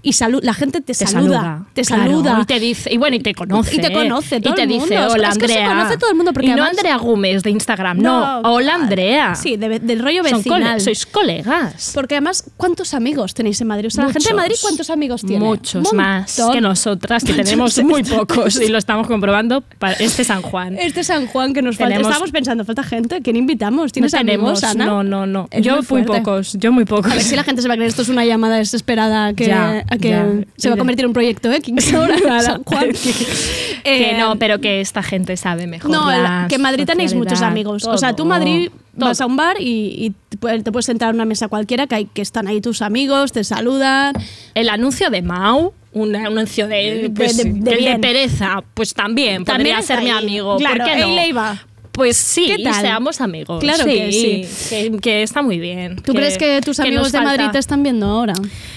y 0.04 0.12
la 0.42 0.54
gente 0.54 0.82
te, 0.82 0.88
Te 0.88 0.94
saluda, 0.94 1.22
saluda, 1.40 1.66
te 1.74 1.82
claro, 1.84 2.04
saluda. 2.04 2.40
y 2.42 2.46
te 2.46 2.60
dice 2.60 2.94
y 2.94 2.98
bueno 2.98 3.16
y 3.16 3.20
te 3.22 3.34
conoce 3.34 3.76
Y 3.76 3.80
te 3.80 3.92
conoce 3.94 4.42
todo 4.42 4.54
y 4.54 4.56
te 4.58 4.64
el 4.64 4.68
dice 4.68 5.00
hola 5.00 5.30
Es 5.30 5.38
que 5.38 5.48
se 5.48 5.54
Andrea 5.60 5.70
conoce 5.78 5.98
todo 5.98 6.10
el 6.10 6.16
mundo, 6.18 6.34
porque 6.34 6.50
y 6.50 6.54
no 6.54 6.64
Andrea 6.64 6.98
Gómez 6.98 7.42
de 7.42 7.50
Instagram 7.52 8.00
no, 8.02 8.42
hola 8.42 8.76
Andrea 8.76 9.34
Sí, 9.36 9.56
de- 9.58 9.80
del 9.80 10.00
rollo 10.00 10.22
cole- 10.24 10.36
vecinal. 10.36 10.82
sois 10.82 11.06
colegas 11.06 11.92
Porque 11.96 12.16
además, 12.16 12.44
¿cuántos 12.58 12.94
amigos 12.94 13.34
tenéis 13.34 13.60
en 13.62 13.68
Madrid? 13.68 13.88
O 13.88 13.90
sea, 13.92 14.06
la 14.06 14.12
gente 14.14 14.28
de 14.28 14.34
Muchos. 14.34 14.44
Madrid, 14.44 14.56
¿cuántos 14.62 14.90
amigos 14.90 15.22
tiene? 15.22 15.46
muchos 15.46 15.94
más 15.94 16.38
que 16.52 16.60
nosotras 16.62 17.24
que 17.24 17.34
tenemos 17.34 17.82
muy 17.84 18.04
pocos 18.04 18.58
y 18.62 18.68
lo 18.68 18.78
estamos 18.78 19.08
comprobando 19.08 19.62
para 19.80 19.94
este 19.94 20.24
San 20.26 20.42
Juan 20.42 20.78
Este 20.78 21.04
San 21.04 21.28
Juan 21.28 21.54
que 21.54 21.62
nos 21.62 21.78
falta. 21.78 21.94
Tenemos- 21.94 22.12
Estamos 22.12 22.32
pensando, 22.32 22.66
falta 22.66 22.84
gente. 22.84 23.22
¿Quién 23.22 23.38
invitamos? 23.38 23.86
no 23.86 23.90
¿Tienes 23.92 24.12
tenemos 24.12 24.62
amigos, 24.62 24.64
Ana? 24.64 24.86
no 24.86 25.04
no 25.04 25.26
no 25.26 25.48
Es 25.50 25.64
yo 25.66 25.80
muy 25.90 26.04
pocos 26.04 26.54
yo 26.60 26.72
muy 26.74 26.84
pocos 26.86 27.12
A 27.12 27.16
ver 27.16 27.24
si 27.24 27.36
la 27.36 27.44
gente 27.44 27.62
se 27.62 27.68
va 27.70 27.76
a 27.76 27.78
creer 27.78 27.90
esto 27.90 28.02
es 28.02 28.10
una 28.10 28.26
llamada 28.26 28.58
desesperada 28.58 29.34
que, 29.34 29.48
Ya, 29.48 29.84
a 29.94 29.98
que 29.98 30.10
ya. 30.10 30.28
se 30.58 30.70
va 30.70 30.76
a 30.76 30.78
convertir 30.78 31.04
en 31.06 31.10
un 31.10 31.14
proyecto 31.14 31.52
X 31.52 31.94
ahora 31.94 32.16
en 32.16 32.42
San 32.42 32.64
Juan. 32.64 32.90
que 33.84 34.12
Eh, 34.12 34.18
no 34.18 34.38
pero 34.38 34.60
que 34.60 34.80
esta 34.82 35.04
gente 35.04 35.36
sabe 35.38 35.68
mejor 35.68 35.92
No, 35.92 36.08
que 36.48 36.56
en 36.56 36.62
Madrid 36.62 36.86
tenéis 36.86 37.14
muchos 37.14 37.42
amigos. 37.42 37.84
o 37.86 37.98
sea, 37.98 38.16
tú 38.16 38.24
en 38.24 38.30
todo, 38.30 38.40
Madrid 38.40 38.70
vas 38.94 39.18
todo. 39.18 39.26
a 39.26 39.30
un 39.30 39.36
bar 39.36 39.58
y, 39.60 40.14
y 40.38 40.38
te 40.40 40.72
puedes 40.72 40.86
sentar 40.86 41.10
a 41.10 41.12
una 41.12 41.26
mesa 41.26 41.48
cualquiera 41.48 41.88
que, 41.88 41.96
hay, 41.96 42.06
que 42.06 42.22
están 42.22 42.48
ahí 42.48 42.62
tus 42.62 42.82
amigos, 42.82 43.32
te 43.32 43.44
saludan. 43.44 44.14
El 44.54 44.70
anuncio 44.70 45.10
de 45.10 45.22
Mau, 45.22 45.74
un 45.92 46.16
anuncio 46.16 46.68
de, 46.68 47.12
pues, 47.16 47.38
de-. 47.38 47.98
Teresa, 48.02 48.64
pues 48.74 48.94
también, 48.94 49.44
También 49.46 49.76
podría 49.76 49.82
ser 49.82 50.04
mi 50.04 50.10
amigo. 50.10 50.58
Claro, 50.58 50.78
¿Por 50.78 50.86
qué 50.86 50.98
no? 51.02 51.08
le 51.08 51.28
iba. 51.28 51.62
Pues 51.92 52.18
sí, 52.18 52.52
¿Qué 52.58 52.64
tal? 52.64 52.82
seamos 52.82 53.22
amigos. 53.22 53.60
Claro 53.60 53.86
que 53.86 54.12
sí. 54.12 54.48
Que, 54.70 54.98
que 55.00 55.22
está 55.22 55.44
muy 55.44 55.60
bien. 55.60 55.98
¿Tú 55.98 56.14
crees 56.14 56.40
que 56.40 56.60
tus 56.62 56.80
amigos 56.80 57.12
de 57.12 57.22
Madrid 57.22 57.46
te 57.52 57.60
están 57.60 57.84
viendo 57.84 58.08
ahora? 58.08 58.34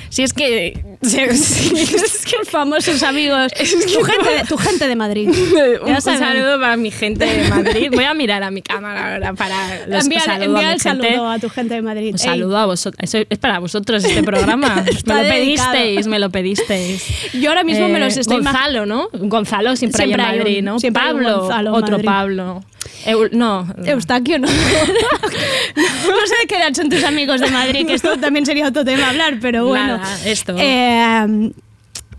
Si 0.08 0.22
es 0.22 0.32
que. 0.32 0.78
si 1.02 1.20
es 1.20 2.24
que 2.24 2.44
famosos 2.44 3.02
amigos. 3.02 3.52
tu, 3.52 4.02
gente, 4.02 4.30
de- 4.30 4.44
tu 4.48 4.56
gente 4.56 4.88
de 4.88 4.96
Madrid. 4.96 5.28
un, 5.82 6.00
saludo 6.00 6.58
para 6.60 6.76
mi 6.76 6.90
gente 6.90 7.24
de 7.26 7.48
Madrid. 7.48 7.90
Voy 7.94 8.04
a 8.04 8.14
mirar 8.14 8.42
a 8.42 8.50
mi 8.50 8.62
cámara 8.62 9.14
ahora 9.14 9.34
para 9.34 9.86
los 9.86 10.04
Envía, 10.04 10.20
saludo 10.20 10.44
envía 10.44 10.68
a 10.68 10.70
mi 10.70 10.74
el 10.74 10.80
gente. 10.80 11.08
saludo 11.10 11.28
a 11.30 11.38
tu 11.38 11.48
gente 11.50 11.74
de 11.74 11.82
Madrid. 11.82 12.08
Un 12.14 12.20
Ey, 12.20 12.24
saludo 12.24 12.56
a 12.56 12.66
vosotros. 12.66 13.14
Es 13.14 13.38
para 13.38 13.58
vosotros 13.58 14.04
este 14.04 14.22
programa. 14.22 14.76
Me 14.76 15.14
lo 15.14 15.22
dedicado. 15.22 15.28
pedisteis, 15.72 16.06
me 16.06 16.18
lo 16.18 16.30
pedisteis. 16.30 17.04
Yo 17.34 17.50
ahora 17.50 17.64
mismo 17.64 17.88
me 17.88 17.98
Eh, 17.98 18.00
los 18.04 18.16
estoy 18.16 18.38
imag- 18.38 18.44
Gonzalo, 18.44 18.86
¿no? 18.86 19.08
Gonzalo 19.12 19.76
siempre, 19.76 19.98
Siempre 20.04 20.22
hay 20.22 20.30
en 20.32 20.38
Madrid, 20.38 20.58
un- 20.60 20.64
¿no? 20.64 20.76
hay 20.82 20.88
un 20.88 20.92
Pablo, 20.94 21.38
Gonzalo 21.40 21.72
otro 21.74 21.90
Madrid. 21.92 22.04
Pablo. 22.06 22.64
Eu- 23.06 23.30
no, 23.32 23.66
Eustaquio, 23.84 24.38
no. 24.38 24.46
no 25.76 26.26
sé 26.26 26.46
qué 26.48 26.56
edad 26.56 26.72
son 26.74 26.88
tus 26.88 27.04
amigos 27.04 27.40
de 27.40 27.50
Madrid, 27.50 27.86
que 27.86 27.94
esto 27.94 28.16
también 28.18 28.46
sería 28.46 28.68
otro 28.68 28.84
tema 28.84 29.10
hablar, 29.10 29.38
pero 29.40 29.66
bueno. 29.66 29.98
Nada, 29.98 30.18
esto. 30.24 30.54
Eh, 30.58 31.52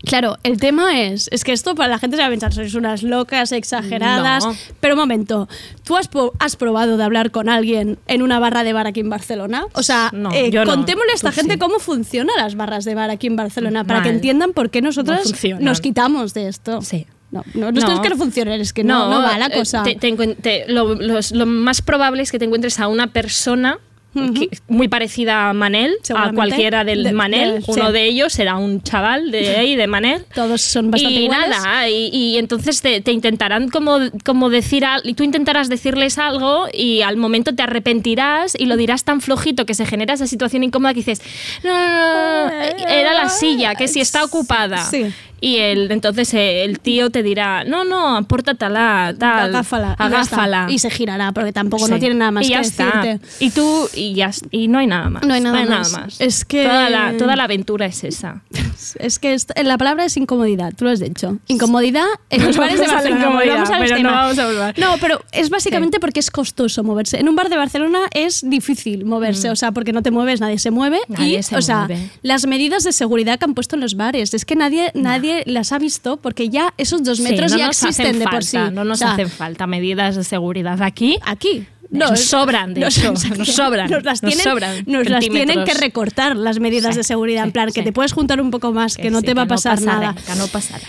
Claro, 0.04 0.38
el 0.44 0.58
tema 0.58 1.00
es, 1.02 1.28
es 1.32 1.42
que 1.42 1.52
esto 1.52 1.74
para 1.74 1.88
la 1.88 1.98
gente 1.98 2.16
se 2.16 2.22
va 2.22 2.28
a 2.28 2.30
pensar, 2.30 2.52
sois 2.54 2.72
unas 2.74 3.02
locas, 3.02 3.50
exageradas, 3.50 4.46
No. 4.46 4.54
pero 4.80 4.94
un 4.94 5.00
momento, 5.00 5.48
¿tú 5.84 5.96
has, 5.96 6.08
probado 6.56 6.96
de 6.96 7.02
hablar 7.04 7.30
con 7.32 7.48
alguien 7.48 7.98
en 8.06 8.22
una 8.22 8.38
barra 8.38 8.62
de 8.62 8.72
bar 8.72 8.86
aquí 8.86 9.00
en 9.00 9.10
Barcelona? 9.10 9.66
O 9.74 9.82
sea, 9.82 10.10
No, 10.14 10.32
eh, 10.32 10.50
no. 10.52 10.64
contémosle 10.64 11.12
a 11.12 11.14
esta 11.14 11.30
Tú 11.30 11.34
gente 11.36 11.54
sí. 11.54 11.58
cómo 11.58 11.78
funcionan 11.80 12.36
las 12.38 12.54
barras 12.54 12.84
de 12.84 12.94
bar 12.94 13.10
aquí 13.10 13.26
en 13.26 13.34
Barcelona, 13.36 13.82
para 13.84 14.02
que 14.02 14.08
entiendan 14.10 14.52
por 14.52 14.70
qué 14.70 14.80
nosotros 14.80 15.18
No 15.18 15.24
funcionan. 15.24 15.64
nos 15.64 15.80
quitamos 15.80 16.32
de 16.32 16.48
esto. 16.48 16.80
Sí. 16.80 17.06
No, 17.30 17.44
no, 17.54 17.70
no, 17.70 17.78
es 17.94 18.00
que 18.00 18.08
no 18.08 18.16
funcione, 18.16 18.56
es 18.58 18.72
que 18.72 18.82
no, 18.84 19.10
no, 19.10 19.20
va 19.22 19.36
la 19.36 19.46
eh, 19.46 19.52
cosa. 19.54 19.82
te- 19.82 19.96
te 19.96 20.10
te- 20.36 20.64
lo, 20.68 20.94
los- 20.94 21.32
lo 21.32 21.44
más 21.44 21.82
probable 21.82 22.22
es 22.22 22.32
que 22.32 22.38
te 22.38 22.46
encuentres 22.46 22.80
a 22.80 22.88
una 22.88 23.08
persona 23.08 23.78
que- 24.14 24.48
muy 24.66 24.88
parecida 24.88 25.50
a 25.50 25.52
Manel, 25.52 25.94
a 26.16 26.32
cualquiera 26.32 26.82
del 26.82 27.04
De- 27.04 27.12
Manel. 27.12 27.56
de- 27.56 27.60
sí. 27.62 27.70
Uno 27.72 27.92
de 27.92 28.04
ellos 28.06 28.32
será 28.32 28.56
un 28.56 28.82
chaval 28.82 29.30
de 29.30 29.56
ahí, 29.56 29.76
de 29.76 29.86
Manel. 29.86 30.24
Todos 30.34 30.62
son 30.62 30.90
bastante 30.90 31.14
y 31.14 31.24
iguales. 31.24 31.50
nada, 31.50 31.88
y, 31.88 32.08
y 32.12 32.38
entonces 32.38 32.80
te, 32.80 33.00
te 33.02 33.12
intentarán 33.12 33.68
como, 33.68 33.98
como 34.24 34.48
decir, 34.48 34.84
al- 34.86 35.02
y 35.04 35.12
tú 35.14 35.22
intentarás 35.22 35.68
decirles 35.68 36.16
algo 36.18 36.66
y 36.72 37.02
al 37.02 37.16
momento 37.18 37.54
te 37.54 37.62
arrepentirás 37.62 38.56
y 38.58 38.64
lo 38.64 38.76
dirás 38.78 39.04
tan 39.04 39.20
flojito 39.20 39.66
que 39.66 39.74
se 39.74 39.84
genera 39.86 40.14
esa 40.14 40.26
situación 40.26 40.64
incómoda 40.64 40.94
que 40.94 41.00
dices, 41.00 41.20
no, 41.62 41.70
no, 41.70 42.44
no, 42.46 42.50
no, 42.50 42.88
era 42.88 43.12
la 43.12 43.28
silla, 43.28 43.74
que 43.74 43.86
si 43.86 44.00
está 44.00 44.24
ocupada. 44.24 44.84
Sí. 44.86 45.12
Y 45.40 45.56
el, 45.58 45.90
entonces 45.90 46.32
eh, 46.34 46.64
el 46.64 46.80
tío 46.80 47.10
te 47.10 47.22
dirá, 47.22 47.64
no, 47.64 47.84
no, 47.84 48.16
apórtatela, 48.16 49.14
tal. 49.18 49.50
Agáfala. 49.54 49.92
Agáfala. 49.98 50.66
Y 50.68 50.78
se 50.78 50.90
girará, 50.90 51.32
porque 51.32 51.52
tampoco 51.52 51.88
no 51.88 51.98
tiene 51.98 52.14
nada 52.16 52.30
más 52.30 52.44
y 52.44 52.48
que 52.48 52.54
ya 52.54 52.60
está. 52.60 53.02
decirte. 53.02 53.44
Y 53.44 53.50
tú, 53.50 53.88
y 53.94 54.14
ya 54.14 54.30
y 54.50 54.68
no 54.68 54.78
hay 54.78 54.86
nada 54.86 55.10
más. 55.10 55.22
No 55.24 55.34
hay 55.34 55.40
nada 55.40 55.64
más. 55.64 56.20
Es 56.20 56.44
que- 56.44 56.64
Toda 56.64 56.90
la, 56.90 57.16
toda 57.16 57.36
la 57.36 57.44
aventura 57.44 57.86
es 57.86 58.04
esa. 58.04 58.42
Es 59.00 59.18
que 59.18 59.36
la 59.64 59.76
palabra 59.76 60.04
es 60.04 60.16
incomodidad, 60.16 60.72
tú 60.76 60.84
lo 60.84 60.90
has 60.92 61.00
dicho. 61.00 61.38
Incomodidad 61.48 62.06
en 62.30 62.46
los 62.46 62.56
bares 62.56 62.78
de 62.78 62.86
Vamos 62.86 63.04
a 63.04 63.44
la 63.44 63.54
Barcelona. 63.56 63.78
pero 63.80 63.96
tema. 63.96 64.10
no 64.10 64.16
vamos 64.16 64.38
a 64.38 64.46
volver. 64.46 64.78
No, 64.78 64.94
pero 65.00 65.20
es 65.32 65.50
básicamente 65.50 65.98
porque 65.98 66.20
es 66.20 66.30
costoso 66.30 66.84
moverse. 66.84 67.18
En 67.18 67.28
un 67.28 67.34
bar 67.34 67.48
de 67.48 67.56
Barcelona 67.56 67.98
es 68.12 68.48
difícil 68.48 69.04
moverse, 69.04 69.50
o 69.50 69.56
sea, 69.56 69.72
porque 69.72 69.92
no 69.92 70.02
te 70.02 70.10
mueves, 70.12 70.40
nadie 70.40 70.58
se 70.60 70.70
mueve. 70.70 71.00
Mm. 71.08 71.12
Nadie 71.14 71.38
y, 71.40 71.42
se 71.42 71.56
o 71.56 71.62
sea, 71.62 71.86
mueve. 71.86 72.10
las 72.22 72.46
medidas 72.46 72.84
de 72.84 72.92
seguridad 72.92 73.38
que 73.38 73.46
han 73.46 73.54
puesto 73.54 73.74
en 73.74 73.80
los 73.80 73.96
bares, 73.96 74.32
es 74.32 74.44
que 74.44 74.54
nadie, 74.54 74.92
nadie 74.94 75.27
las 75.46 75.72
ha 75.72 75.78
visto 75.78 76.16
porque 76.18 76.48
ya 76.48 76.74
esos 76.76 77.02
dos 77.04 77.18
Sí, 77.18 77.24
metros 77.24 77.52
no 77.52 77.58
ya 77.58 77.66
existen 77.68 78.18
de 78.18 78.24
por 78.26 78.44
sí. 78.44 78.58
No 78.72 78.84
nos 78.84 78.98
O 78.98 78.98
sea, 78.98 79.12
hacen 79.12 79.28
falta 79.28 79.66
medidas 79.66 80.16
de 80.16 80.24
seguridad 80.24 80.80
aquí. 80.82 81.18
Aquí. 81.24 81.66
Nos 81.90 82.12
es- 82.12 82.24
sobran, 82.26 82.74
de 82.74 82.86
hecho, 82.86 83.12
nos 83.38 83.48
sobran, 83.48 83.90
Nos 83.90 84.04
las 84.04 84.22
nos 84.22 84.30
tienen, 84.34 84.44
sobran 84.44 84.84
nos 84.86 85.08
las 85.08 85.26
tienen 85.26 85.64
que 85.64 85.74
recortar 85.74 86.36
las 86.36 86.60
medidas 86.60 86.94
Sí, 86.94 86.98
de 86.98 87.04
seguridad. 87.04 87.44
en 87.44 87.48
sí, 87.48 87.52
plan, 87.52 87.70
que 87.72 87.82
te 87.82 87.92
puedes 87.92 88.12
juntar 88.12 88.40
un 88.40 88.50
poco 88.50 88.72
más, 88.72 88.96
que, 88.96 89.04
Que 89.04 89.10
no 89.10 89.20
sí, 89.20 89.26
te 89.26 89.34
va 89.34 89.42
a 89.42 89.44
no 89.46 89.48
pasar 89.48 89.80
nada. 89.80 90.14
que 90.14 90.34
no. 90.34 90.46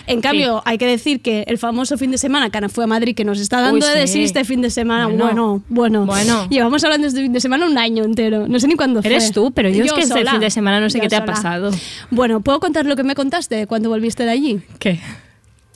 En 0.08 0.22
cambio, 0.22 0.62
hay 0.66 0.78
que 0.78 0.86
decir 0.86 1.22
que 1.22 1.44
el 1.48 1.58
famoso 1.58 1.98
fin 1.98 2.12
de 2.12 2.18
semana 2.18 2.50
que 2.50 2.58
Ana 2.58 2.68
fue 2.70 2.84
a 2.84 2.88
Madrid, 2.88 3.16
que 3.16 3.24
nos 3.24 3.40
está 3.40 3.62
dando 3.62 3.86
Uy, 3.86 3.94
de 3.94 4.08
sí. 4.08 4.24
este 4.24 4.44
fin 4.44 4.62
de 4.62 4.70
semana. 4.70 5.08
Bueno, 5.08 5.64
Bueno. 5.70 6.06
bueno. 6.06 6.06
Bueno. 6.06 6.48
Llevamos 6.50 6.84
hablando 6.84 7.04
de 7.04 7.10
este 7.10 7.22
fin 7.22 7.32
de 7.34 7.40
semana 7.40 7.66
un 7.66 7.78
año 7.78 8.04
entero. 8.04 8.48
No 8.48 8.60
sé 8.60 8.68
ni 8.68 8.76
cuándo 8.76 9.02
fue. 9.02 9.10
Eres 9.12 9.32
tú, 9.32 9.52
pero 9.54 9.70
yo, 9.70 9.86
es 9.86 9.94
que 9.94 10.02
este 10.02 10.26
fin 10.26 10.40
de 10.40 10.50
semana 10.50 10.80
no 10.80 10.90
sé 10.90 10.98
Yo 10.98 11.04
qué 11.04 11.10
te 11.10 11.16
ha 11.16 11.26
pasado. 11.26 11.72
Bueno, 12.12 12.42
¿puedo 12.42 12.60
contar 12.60 12.86
lo 12.86 12.96
que 12.96 13.04
me 13.04 13.16
contaste 13.16 13.68
cuando 13.68 13.90
volviste 13.90 14.24
de 14.24 14.32
allí? 14.32 14.60
¿Qué? 14.80 15.00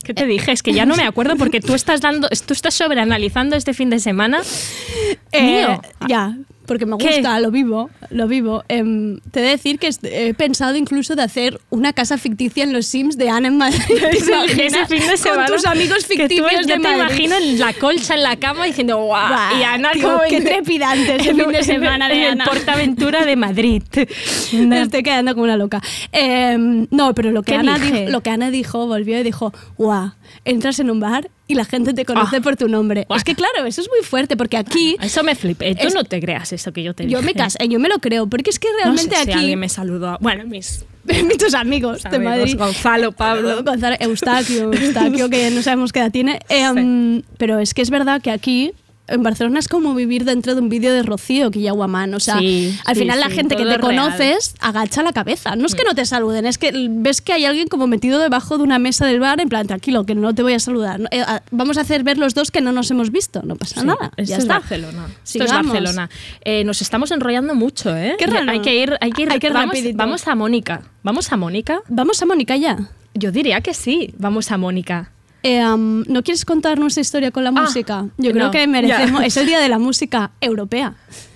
¿Qué 0.03 0.13
te 0.13 0.25
dije? 0.25 0.51
Es 0.51 0.61
que 0.63 0.73
ya 0.73 0.85
no 0.85 0.95
me 0.95 1.03
acuerdo 1.03 1.35
porque 1.37 1.61
tú 1.61 1.73
estás 1.73 2.01
dando, 2.01 2.27
tú 2.45 2.53
estás 2.53 2.73
sobreanalizando 2.73 3.55
este 3.55 3.73
fin 3.73 3.89
de 3.89 3.99
semana. 3.99 4.39
Mío. 4.39 5.21
Eh, 5.31 5.79
Ya, 6.07 6.37
porque 6.65 6.85
me 6.85 6.97
¿Qué? 6.97 7.07
gusta, 7.17 7.39
lo 7.39 7.51
vivo, 7.51 7.89
lo 8.09 8.27
vivo. 8.27 8.63
Em, 8.69 9.19
te 9.31 9.39
he 9.39 9.43
de 9.43 9.49
decir 9.49 9.79
que 9.79 9.89
he 10.03 10.33
pensado 10.33 10.75
incluso 10.75 11.15
de 11.15 11.21
hacer 11.23 11.59
una 11.69 11.93
casa 11.93 12.17
ficticia 12.17 12.63
en 12.63 12.73
los 12.73 12.85
Sims 12.85 13.17
de 13.17 13.29
Ana 13.29 13.47
en 13.49 13.57
Madrid. 13.57 13.79
¿Te 13.87 14.65
Ese 14.67 14.85
fin 14.87 15.07
de 15.07 15.17
semana. 15.17 15.45
Con 15.47 15.55
tus 15.57 15.65
amigos 15.65 16.05
que 16.05 16.15
tú, 16.15 16.35
ficticios 16.35 16.51
yo 16.51 16.57
de 16.67 16.73
te 16.73 16.79
Madrid. 16.79 16.95
imagino 17.25 17.35
en 17.37 17.59
la 17.59 17.73
colcha 17.73 18.15
en 18.15 18.23
la 18.23 18.35
cama 18.37 18.65
diciendo 18.65 18.97
guau. 19.03 19.27
Buah, 19.27 19.59
y 19.59 19.63
Ana 19.63 19.91
tío, 19.91 20.03
como 20.03 20.19
qué 20.29 20.37
en- 20.37 20.43
trepidante 20.43 21.15
ese 21.17 21.33
fin 21.35 21.51
de 21.51 21.63
semana 21.63 22.07
de 22.07 22.15
en 22.15 22.21
el 22.21 22.31
Ana. 22.31 22.45
Portaventura 22.45 23.25
de 23.25 23.35
Madrid. 23.35 23.83
Me 24.53 24.81
estoy 24.81 25.03
quedando 25.03 25.33
como 25.33 25.43
una 25.43 25.57
loca. 25.57 25.81
Em, 26.11 26.87
no, 26.91 27.13
pero 27.13 27.31
lo 27.31 27.43
que, 27.43 27.53
¿Qué 27.53 27.57
Ana 27.59 27.77
dijo, 27.77 28.09
lo 28.09 28.21
que 28.21 28.29
Ana 28.29 28.49
dijo, 28.51 28.87
volvió 28.87 29.19
y 29.19 29.23
dijo, 29.23 29.53
guau, 29.77 30.11
entras 30.45 30.79
en 30.79 30.89
un 30.89 30.99
bar 30.99 31.29
y 31.53 31.55
la 31.55 31.65
gente 31.65 31.93
te 31.93 32.03
conoce 32.05 32.37
Ah. 32.37 32.41
por 32.41 32.55
tu 32.57 32.67
nombre. 32.67 33.05
Es 33.15 33.23
que 33.23 33.35
claro, 33.35 33.65
eso 33.65 33.81
es 33.81 33.89
muy 33.89 34.03
fuerte 34.05 34.35
porque 34.35 34.57
aquí... 34.57 34.97
Eso 35.01 35.23
me 35.23 35.35
flipé. 35.35 35.75
Tú 35.75 35.87
Es- 35.87 35.93
no 35.95 36.03
te 36.03 36.19
creas 36.19 36.51
eso 36.51 36.73
que 36.73 36.83
yo 36.83 36.93
te 36.93 37.03
dije. 37.03 37.13
Yo 37.13 37.21
me 37.21 37.33
casé, 37.33 37.67
yo 37.69 37.79
me 37.79 37.87
lo 37.89 37.99
creo, 37.99 38.27
porque 38.27 38.49
es 38.49 38.59
que 38.59 38.67
No 38.69 38.77
sé 38.77 38.83
realmente 38.83 39.15
si 39.15 39.21
aquí... 39.21 39.31
alguien 39.39 39.59
me 39.59 39.69
saludó. 39.69 40.17
Bueno, 40.19 40.45
mis 40.45 40.85
Tus 41.39 41.53
amigos 41.53 42.03
de 42.03 42.09
amigos, 42.15 42.23
Madrid. 42.37 42.57
Gonzalo, 42.57 43.11
Pablo. 43.11 43.61
Gonzalo, 43.63 43.95
Eustaquio, 43.99 44.71
Eustaquio, 44.73 45.29
que 45.29 45.49
no 45.51 45.61
sabemos 45.61 45.91
qué 45.91 45.99
edad 45.99 46.11
tiene. 46.11 46.39
Eh, 46.49 46.69
um, 46.69 47.21
Pero 47.37 47.59
es 47.59 47.73
que 47.73 47.81
es 47.81 47.89
verdad 47.89 48.21
que 48.21 48.31
aquí 48.31 48.71
en 49.13 49.23
Barcelona 49.23 49.59
es 49.59 49.67
como 49.67 49.93
vivir 49.95 50.25
dentro 50.25 50.55
de 50.55 50.61
un 50.61 50.69
vídeo 50.69 50.91
de 50.93 51.03
Rocío 51.03 51.51
Quillaguamán. 51.51 52.13
O 52.13 52.19
sea, 52.19 52.39
Sí, 52.39 52.77
al 52.85 52.95
sí, 52.95 53.01
final 53.01 53.19
la 53.19 53.29
gente 53.29 53.55
que 53.55 53.63
te 53.63 53.77
real. 53.77 53.81
conoces 53.81 54.55
agacha 54.59 55.03
la 55.03 55.13
cabeza. 55.13 55.55
No 55.55 55.65
es 55.65 55.75
que 55.75 55.83
no 55.83 55.93
te 55.95 56.05
saluden, 56.05 56.45
es 56.45 56.57
que 56.57 56.71
ves 56.89 57.21
que 57.21 57.33
hay 57.33 57.45
alguien 57.45 57.67
como 57.67 57.87
metido 57.87 58.19
debajo 58.19 58.57
de 58.57 58.63
una 58.63 58.79
mesa 58.79 59.05
del 59.05 59.19
bar, 59.19 59.39
en 59.39 59.49
plan, 59.49 59.67
tranquilo, 59.67 60.05
que 60.05 60.15
no 60.15 60.33
te 60.35 60.43
voy 60.43 60.53
a 60.53 60.59
saludar. 60.59 61.01
Eh, 61.11 61.21
ah, 61.25 61.41
vamos 61.51 61.77
a 61.77 61.81
hacer 61.81 62.03
ver 62.03 62.17
los 62.17 62.33
dos 62.33 62.51
que 62.51 62.61
no 62.61 62.71
nos 62.71 62.91
hemos 62.91 63.11
visto, 63.11 63.41
no 63.43 63.55
pasa 63.55 63.81
Sí, 63.81 63.87
nada. 63.87 64.11
Esto 64.17 64.23
ya 64.29 64.35
es 64.37 64.41
está. 64.43 64.59
Barcelona. 64.59 65.07
Esto 65.23 65.43
es. 65.43 65.51
Barcelona. 65.51 66.09
Eh, 66.43 66.63
nos 66.63 66.81
estamos 66.81 67.11
enrollando 67.11 67.55
mucho, 67.55 67.95
¿eh? 67.95 68.15
Qué 68.17 68.25
raro. 68.27 68.51
Hay 68.51 68.59
que 68.61 68.75
ir, 68.75 68.97
hay 68.99 69.11
que 69.11 69.21
ir, 69.23 69.31
Hay 69.31 69.39
que 69.39 69.47
ir 69.47 69.53
vamos, 69.53 69.69
rapidito. 69.75 69.97
vamos 69.97 70.27
a 70.27 70.35
Mónica. 70.35 70.81
¿Vamos 71.03 71.31
a 71.31 71.37
Mónica? 71.37 71.81
Vamos 71.87 72.21
a 72.21 72.25
Mónica 72.25 72.55
ya. 72.57 72.77
Yo 73.13 73.31
diría 73.31 73.61
que 73.61 73.73
sí, 73.73 74.13
vamos 74.17 74.51
a 74.51 74.57
Mónica. 74.57 75.11
Eh, 75.43 75.59
am, 75.59 76.03
¿No 76.07 76.23
quieres 76.23 76.45
contar 76.45 76.79
nuestra 76.79 77.01
historia 77.01 77.31
con 77.31 77.43
la 77.43 77.51
música? 77.51 78.07
Yo 78.17 78.31
creo 78.31 78.43
Ah, 78.45 78.47
no, 78.47 78.51
que 78.51 78.65
merecemos. 78.67 79.21
ya. 79.21 79.27
Es 79.27 79.37
el 79.37 79.45
día 79.45 79.59
de 79.59 79.69
la 79.69 79.77
música 79.77 80.31
europea. 80.41 80.95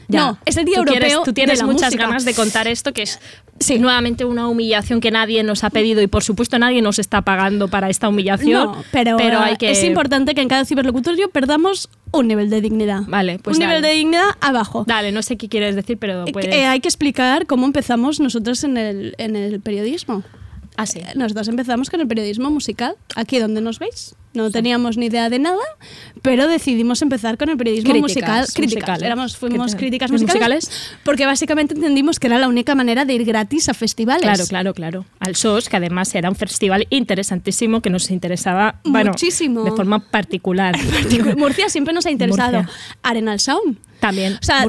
Ya. 0.09 0.21
No, 0.21 0.37
es 0.45 0.55
el 0.55 0.63
día 0.63 0.75
Tú 0.75 0.79
europeo. 0.83 0.99
quieres- 1.01 1.23
tú 1.25 1.33
tienes 1.33 1.59
de 1.59 1.65
la 1.65 1.71
muchas 1.73 1.87
música. 1.89 2.05
ganas 2.07 2.23
de 2.23 2.33
contar 2.33 2.65
esto, 2.69 2.93
que 2.93 3.01
es 3.01 3.19
Sí. 3.59 3.77
nuevamente 3.77 4.23
una 4.23 4.47
humillación 4.47 5.01
que 5.01 5.11
nadie 5.11 5.43
nos 5.43 5.65
ha 5.65 5.69
pedido 5.69 6.01
y 6.01 6.07
por 6.07 6.23
supuesto 6.23 6.57
nadie 6.57 6.81
nos 6.81 6.97
está 6.99 7.23
pagando 7.23 7.67
para 7.67 7.89
esta 7.89 8.07
humillación. 8.07 8.53
No, 8.71 8.83
pero, 8.93 9.17
hay 9.19 9.55
eh, 9.55 9.57
que 9.59 9.71
es 9.71 9.83
importante 9.83 10.33
que 10.33 10.39
en 10.41 10.47
cada 10.47 10.63
ciberlocutorio 10.63 11.29
perdamos 11.29 11.89
un 12.13 12.29
nivel 12.29 12.49
de 12.49 12.61
dignidad. 12.61 13.01
Vale, 13.07 13.39
pues 13.39 13.57
un 13.57 13.65
nivel 13.65 13.81
de 13.81 13.91
dignidad 13.91 14.29
abajo. 14.39 14.85
Dale, 14.87 15.11
no 15.11 15.21
sé 15.21 15.35
qué 15.35 15.49
quieres 15.49 15.75
decir, 15.75 15.97
pero 15.97 16.25
Eh, 16.25 16.31
puedes. 16.31 16.55
eh, 16.55 16.65
hay 16.65 16.79
que 16.79 16.87
explicar 16.87 17.45
cómo 17.45 17.65
empezamos 17.65 18.21
nosotros 18.21 18.63
en 18.63 18.77
el, 18.77 19.13
en 19.17 19.35
el 19.35 19.59
periodismo. 19.59 20.23
Ah, 20.77 20.85
sí. 20.85 20.99
Eh, 20.99 21.13
Nosotros 21.15 21.47
empezamos 21.47 21.89
con 21.89 21.99
el 22.01 22.07
periodismo 22.07 22.49
musical, 22.51 22.95
aquí 23.15 23.39
donde 23.39 23.61
nos 23.61 23.79
veis. 23.79 24.15
No 24.33 24.51
teníamos 24.51 24.97
ni 24.97 25.07
idea 25.07 25.29
de 25.31 25.39
nada, 25.39 25.63
pero 26.21 26.47
decidimos 26.47 27.01
empezar 27.01 27.39
con 27.39 27.49
el 27.49 27.57
periodismo 27.57 27.89
Críticas 27.89 28.09
musical. 28.15 28.47
Críticas. 28.53 29.01
Éramos, 29.01 29.35
fuimos 29.35 29.65
¿Qué 29.67 29.71
te- 29.71 29.77
críticas 29.79 30.11
¿Los 30.11 30.21
musicales, 30.21 30.65
musicales? 30.67 30.91
porque 31.03 31.25
básicamente 31.25 31.73
entendimos 31.73 32.19
que 32.19 32.27
era 32.27 32.37
la 32.37 32.47
única 32.47 32.75
manera 32.75 33.03
de 33.05 33.15
ir 33.15 33.25
gratis 33.25 33.67
a 33.69 33.73
festivales. 33.73 34.21
Claro, 34.21 34.45
claro, 34.47 34.73
claro. 34.75 35.05
Al 35.19 35.35
SOS, 35.35 35.69
que 35.69 35.77
además 35.77 36.13
era 36.13 36.29
un 36.29 36.35
festival 36.35 36.85
interesantísimo 36.91 37.81
que 37.81 37.89
nos 37.89 38.11
interesaba, 38.11 38.79
bueno, 38.83 39.09
Muchísimo. 39.11 39.63
de 39.63 39.71
forma 39.71 39.99
particular. 40.11 40.75
Murcia 41.37 41.69
siempre 41.69 41.95
nos 41.95 42.05
ha 42.05 42.11
interesado. 42.11 42.59
Murcia. 42.61 42.75
Arenal 43.01 43.39
Sound. 43.39 43.77
También, 43.99 44.33
O 44.33 44.45
sea, 44.45 44.65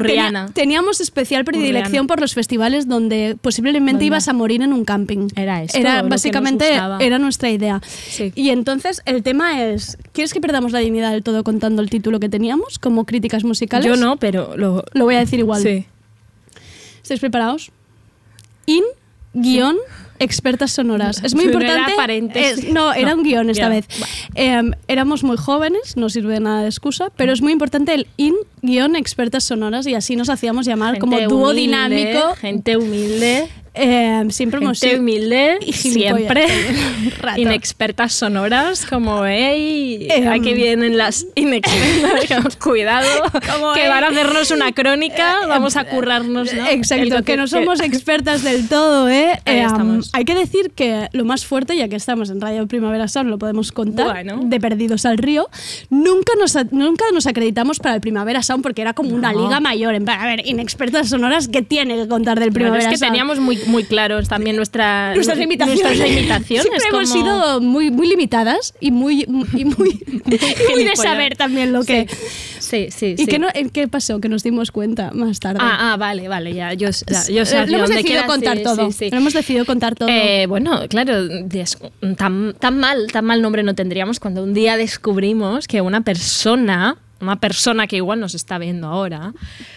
teníamos 0.54 1.00
especial 1.00 1.44
predilección 1.44 2.06
por 2.06 2.20
los 2.20 2.34
festivales 2.34 2.88
donde 2.88 3.36
posiblemente 3.40 4.04
ibas 4.04 4.28
a 4.28 4.32
morir 4.32 4.62
en 4.62 4.72
un 4.72 4.84
camping. 4.84 5.28
Era 5.36 5.62
esto 5.62 5.78
Era 5.78 6.02
básicamente 6.02 6.74
era 7.00 7.18
nuestra 7.18 7.50
idea. 7.50 7.80
Sí. 7.84 8.32
Y 8.34 8.50
entonces 8.50 9.02
el 9.04 9.22
tema 9.22 9.62
es, 9.64 9.98
¿quieres 10.12 10.32
que 10.32 10.40
perdamos 10.40 10.72
la 10.72 10.78
dignidad 10.78 11.12
del 11.12 11.22
todo 11.22 11.44
contando 11.44 11.82
el 11.82 11.90
título 11.90 12.20
que 12.20 12.28
teníamos 12.28 12.78
como 12.78 13.04
críticas 13.04 13.44
musicales? 13.44 13.86
Yo 13.86 13.96
no, 13.96 14.16
pero 14.16 14.56
lo. 14.56 14.84
Lo 14.92 15.04
voy 15.04 15.16
a 15.16 15.18
decir 15.18 15.38
igual. 15.38 15.62
Sí. 15.62 15.86
¿Estáis 17.02 17.20
preparados? 17.20 17.70
In 18.66 18.84
guion 19.34 19.76
expertas 20.18 20.70
sonoras. 20.72 21.20
Es 21.22 21.34
muy 21.34 21.46
No 21.46 21.60
era 21.60 21.88
importante. 21.90 22.50
es- 22.50 22.64
no, 22.72 22.92
era 22.94 23.10
No, 23.10 23.16
un 23.18 23.22
guion 23.24 23.50
esta 23.50 23.68
vez. 23.68 23.86
Eh, 24.34 24.62
éramos 24.88 25.22
muy 25.24 25.36
jóvenes, 25.36 25.96
no 25.96 26.08
sirve 26.08 26.34
de 26.34 26.40
nada 26.40 26.62
de 26.62 26.68
excusa, 26.68 27.10
pero 27.16 27.32
es 27.32 27.40
muy 27.42 27.52
importante 27.52 27.94
el 27.94 28.06
in 28.16 28.34
guion 28.62 28.96
expertas 28.96 29.44
sonoras 29.44 29.86
y 29.86 29.94
así 29.94 30.16
nos 30.16 30.28
hacíamos 30.28 30.66
llamar 30.66 30.98
como 30.98 31.18
dúo 31.20 31.52
dinámico. 31.52 32.34
Gente 32.36 32.76
humilde. 32.76 33.48
Eh, 33.80 34.24
siempre 34.30 34.58
hemos 34.60 34.80
Gente 34.80 34.94
sido 34.96 35.02
humilde, 35.02 35.58
y 35.64 35.72
siempre 35.72 36.46
inexpertas 37.36 38.12
sonoras, 38.12 38.84
como, 38.84 39.24
hey, 39.24 40.08
Em. 40.10 40.26
aquí 40.28 40.52
vienen 40.54 40.96
las 40.96 41.26
inexpertas, 41.36 42.56
cuidado, 42.62 43.06
Como, 43.52 43.74
que 43.74 43.88
van 43.88 44.02
a 44.02 44.08
hacernos 44.08 44.50
una 44.50 44.72
crónica, 44.72 45.46
vamos 45.46 45.76
a 45.76 45.84
currarnos, 45.84 46.52
¿no? 46.54 46.66
Exacto, 46.68 47.22
que 47.22 47.36
no 47.36 47.46
somos 47.46 47.80
expertas 47.80 48.42
del 48.42 48.68
todo, 48.68 49.08
¿eh? 49.08 49.40
Ahí 49.44 49.58
Eh, 49.58 49.64
hay 50.12 50.24
que 50.24 50.34
decir 50.34 50.70
que 50.74 51.08
lo 51.12 51.24
más 51.24 51.44
fuerte, 51.46 51.76
ya 51.76 51.88
que 51.88 51.96
estamos 51.96 52.30
en 52.30 52.40
Radio 52.40 52.66
Primavera 52.66 53.08
Sound, 53.08 53.30
lo 53.30 53.38
podemos 53.38 53.72
contar, 53.72 54.06
Bueno. 54.24 54.40
de 54.44 54.60
Perdidos 54.60 55.04
al 55.06 55.18
Río, 55.18 55.48
nunca 55.90 56.32
nos, 56.38 56.56
nunca 56.72 57.04
nos 57.12 57.26
acreditamos 57.26 57.78
para 57.78 57.94
el 57.94 58.00
Primavera 58.00 58.42
Sound 58.42 58.62
porque 58.62 58.82
era 58.82 58.94
como 58.94 59.14
una 59.14 59.32
No. 59.32 59.44
liga 59.44 59.60
mayor. 59.60 59.94
En 59.94 60.08
a 60.08 60.24
ver, 60.26 60.46
inexpertas 60.46 61.08
sonoras, 61.08 61.48
¿qué 61.48 61.62
tiene 61.62 61.96
que 61.96 62.08
contar 62.08 62.40
del 62.40 62.52
Primavera 62.52 62.82
es 62.84 62.88
que 62.88 62.96
Sound? 62.96 63.12
teníamos 63.12 63.38
muy, 63.40 63.58
muy 63.66 63.84
claros 63.84 64.28
también 64.28 64.56
nuestra, 64.56 65.14
Nuestras 65.14 65.36
nu- 65.36 65.42
limitaciones. 65.42 65.82
nuestras 65.84 66.10
limitaciones, 66.10 66.62
Siempre 66.68 66.88
hemos 66.90 67.10
como- 67.10 67.22
sido 67.24 67.60
muy, 67.60 67.90
muy 67.90 68.08
limitadas 68.08 68.74
y 68.80 68.90
muy, 68.90 69.22
y 69.22 69.26
muy, 69.26 69.48
y 70.26 70.74
muy 70.74 70.84
de 70.84 70.96
saber 70.96 71.36
también 71.36 71.72
lo 71.72 71.84
que... 71.84 72.06
Sí, 72.58 72.88
sí, 72.90 73.14
¿Y 73.16 73.24
sí. 73.24 73.26
qué, 73.26 73.38
no- 73.38 73.48
qué 73.72 73.88
pasó? 73.88 74.20
Que 74.20 74.28
nos 74.28 74.42
dimos 74.42 74.70
cuenta 74.72 75.10
más 75.12 75.40
tarde. 75.40 75.58
Ah, 75.62 75.92
ah, 75.92 75.96
vale, 75.96 76.28
vale, 76.28 76.52
ya, 76.54 76.72
yo, 76.74 76.88
ya, 76.90 77.26
yo 77.32 77.44
sé 77.46 77.58
Eh, 77.60 77.66
lo 77.66 77.78
hemos 77.78 77.90
decidido 77.90 78.26
contar 78.26 78.58
sí, 78.58 78.62
todo. 78.62 78.90
sí, 78.90 78.96
sí. 78.98 79.10
Lo 79.10 79.16
hemos 79.18 79.32
decidido 79.32 79.64
contar 79.64 79.94
Eh, 80.06 80.46
bueno, 80.46 80.80
claro, 80.88 81.28
tan, 82.16 82.54
tan 82.54 82.78
mal, 82.78 83.10
tan 83.10 83.24
mal 83.24 83.42
nombre 83.42 83.62
no 83.62 83.74
tendríamos 83.74 84.20
cuando 84.20 84.42
un 84.42 84.54
día 84.54 84.76
descubrimos 84.76 85.66
que 85.66 85.80
una 85.80 86.02
persona, 86.02 86.96
una 87.20 87.36
persona 87.36 87.86
que 87.86 87.96
igual 87.96 88.20
nos 88.20 88.34
está 88.34 88.58
viendo 88.58 88.86
ahora, 88.86 89.32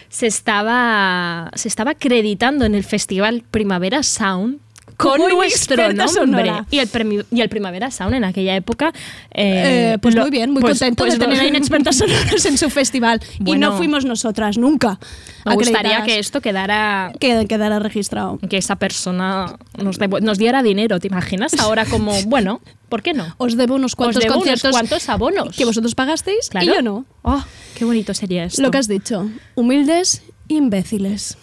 se 0.08 0.26
estaba, 0.26 1.50
se 1.54 1.68
estaba 1.68 1.92
acreditando 1.92 2.64
en 2.64 2.74
el 2.74 2.84
festival 2.84 3.42
Primavera 3.50 4.02
Sound 4.02 4.60
con 5.02 5.20
Como 5.20 5.28
nuestro 5.34 5.88
nombre. 5.88 6.06
sonora. 6.08 6.66
Y 6.70 6.78
el, 6.78 6.88
premi- 6.90 7.24
y 7.30 7.40
el 7.40 7.48
Primavera 7.48 7.90
Sound 7.90 8.14
en 8.14 8.24
aquella 8.24 8.54
época. 8.56 8.92
Eh, 9.32 9.92
eh, 9.94 9.98
pues 10.00 10.14
lo- 10.14 10.22
muy 10.22 10.30
bien, 10.30 10.50
muy 10.52 10.60
pues- 10.62 10.78
contento 10.78 11.02
pues 11.04 11.14
de 11.14 11.18
tener 11.18 11.40
a 11.40 11.46
inexpertas 11.46 11.96
sonoras 11.98 12.44
en 12.46 12.56
su 12.56 12.70
festival. 12.70 13.20
y 13.38 13.42
Bueno. 13.44 13.70
no 13.70 13.76
fuimos 13.76 14.04
nosotras, 14.04 14.58
nunca. 14.58 14.98
Me 15.44 15.54
gustaría 15.54 16.02
que 16.04 16.18
esto 16.20 16.40
quedara 16.40 17.12
Que 17.18 17.46
quedara 17.48 17.78
registrado. 17.80 18.38
que 18.48 18.56
esa 18.58 18.76
persona 18.76 19.56
nos, 19.82 19.98
devu- 19.98 20.20
nos 20.20 20.38
diera 20.38 20.62
dinero, 20.62 21.00
¿te 21.00 21.08
imaginas? 21.08 21.54
Ahora 21.58 21.84
como, 21.84 22.12
bueno, 22.26 22.60
¿por 22.88 23.02
qué 23.02 23.12
no? 23.12 23.34
Os 23.38 23.56
debo 23.56 23.74
unos 23.74 23.92
Os 23.92 23.96
cuantos 23.96 24.22
debo 24.22 24.34
unos 24.34 24.44
conciertos 24.44 24.70
cuantos 24.70 25.08
abonos. 25.08 25.56
que 25.56 25.64
vosotros 25.64 25.94
pagasteis 25.96 26.48
Claro. 26.48 26.66
y 26.66 26.68
yo 26.76 26.82
no. 26.82 27.04
Oh, 27.22 27.42
qué 27.74 27.84
bonito 27.84 28.14
sería 28.14 28.44
esto. 28.44 28.62
Lo 28.62 28.70
que 28.70 28.78
has 28.78 28.86
dicho. 28.88 29.28
Humildes, 29.56 30.22
imbéciles. 30.48 31.36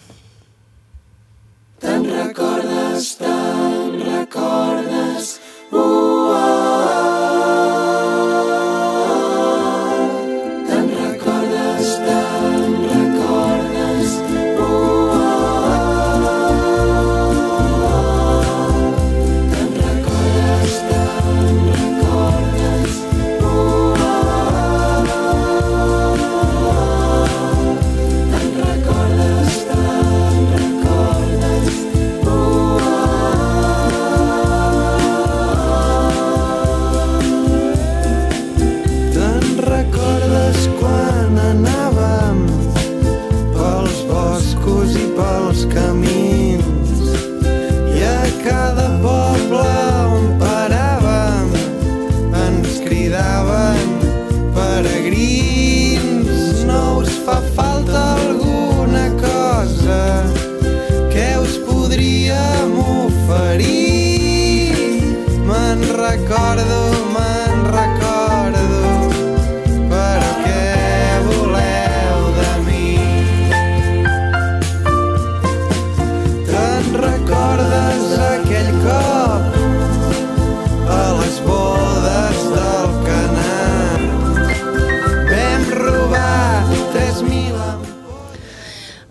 Te'n 1.80 2.04
recordes, 2.04 3.16
te'n 3.16 4.00
recordes. 4.04 4.89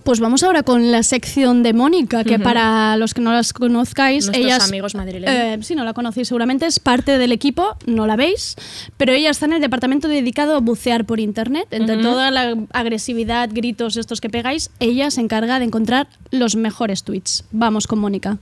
Pues 0.10 0.22
vamos 0.22 0.42
ahora 0.42 0.64
con 0.64 0.92
la 0.92 1.04
sección 1.04 1.62
de 1.62 1.72
Mónica, 1.72 2.24
que 2.24 2.40
para 2.40 2.98
los 2.98 3.14
que 3.14 3.22
no 3.22 3.32
las 3.32 3.54
conozcáis, 3.54 4.26
Nuestros 4.26 4.44
ellas... 4.44 4.68
amigos 4.68 4.96
madrileños. 4.96 5.36
Eh, 5.36 5.60
sí, 5.62 5.76
no 5.76 5.84
la 5.84 5.94
conocéis 5.94 6.30
seguramente, 6.30 6.66
es 6.66 6.80
parte 6.80 7.20
del 7.20 7.32
equipo, 7.32 7.78
no 7.86 8.08
la 8.08 8.16
veis, 8.16 8.56
pero 8.98 9.14
ella 9.14 9.30
está 9.30 9.46
en 9.46 9.54
el 9.54 9.62
departamento 9.62 10.08
dedicado 10.08 10.56
a 10.56 10.62
bucear 10.62 11.06
por 11.06 11.20
internet. 11.20 11.68
Entre 11.70 11.98
toda 11.98 12.32
la 12.32 12.58
agresividad, 12.72 13.52
gritos 13.54 13.98
estos 13.98 14.20
que 14.20 14.32
pegáis, 14.32 14.72
ella 14.80 15.12
se 15.12 15.22
encarga 15.22 15.60
de 15.60 15.66
encontrar 15.66 16.08
los 16.32 16.56
mejores 16.56 17.04
tweets. 17.04 17.46
Vamos 17.52 17.86
con 17.86 18.00
Mónica. 18.00 18.40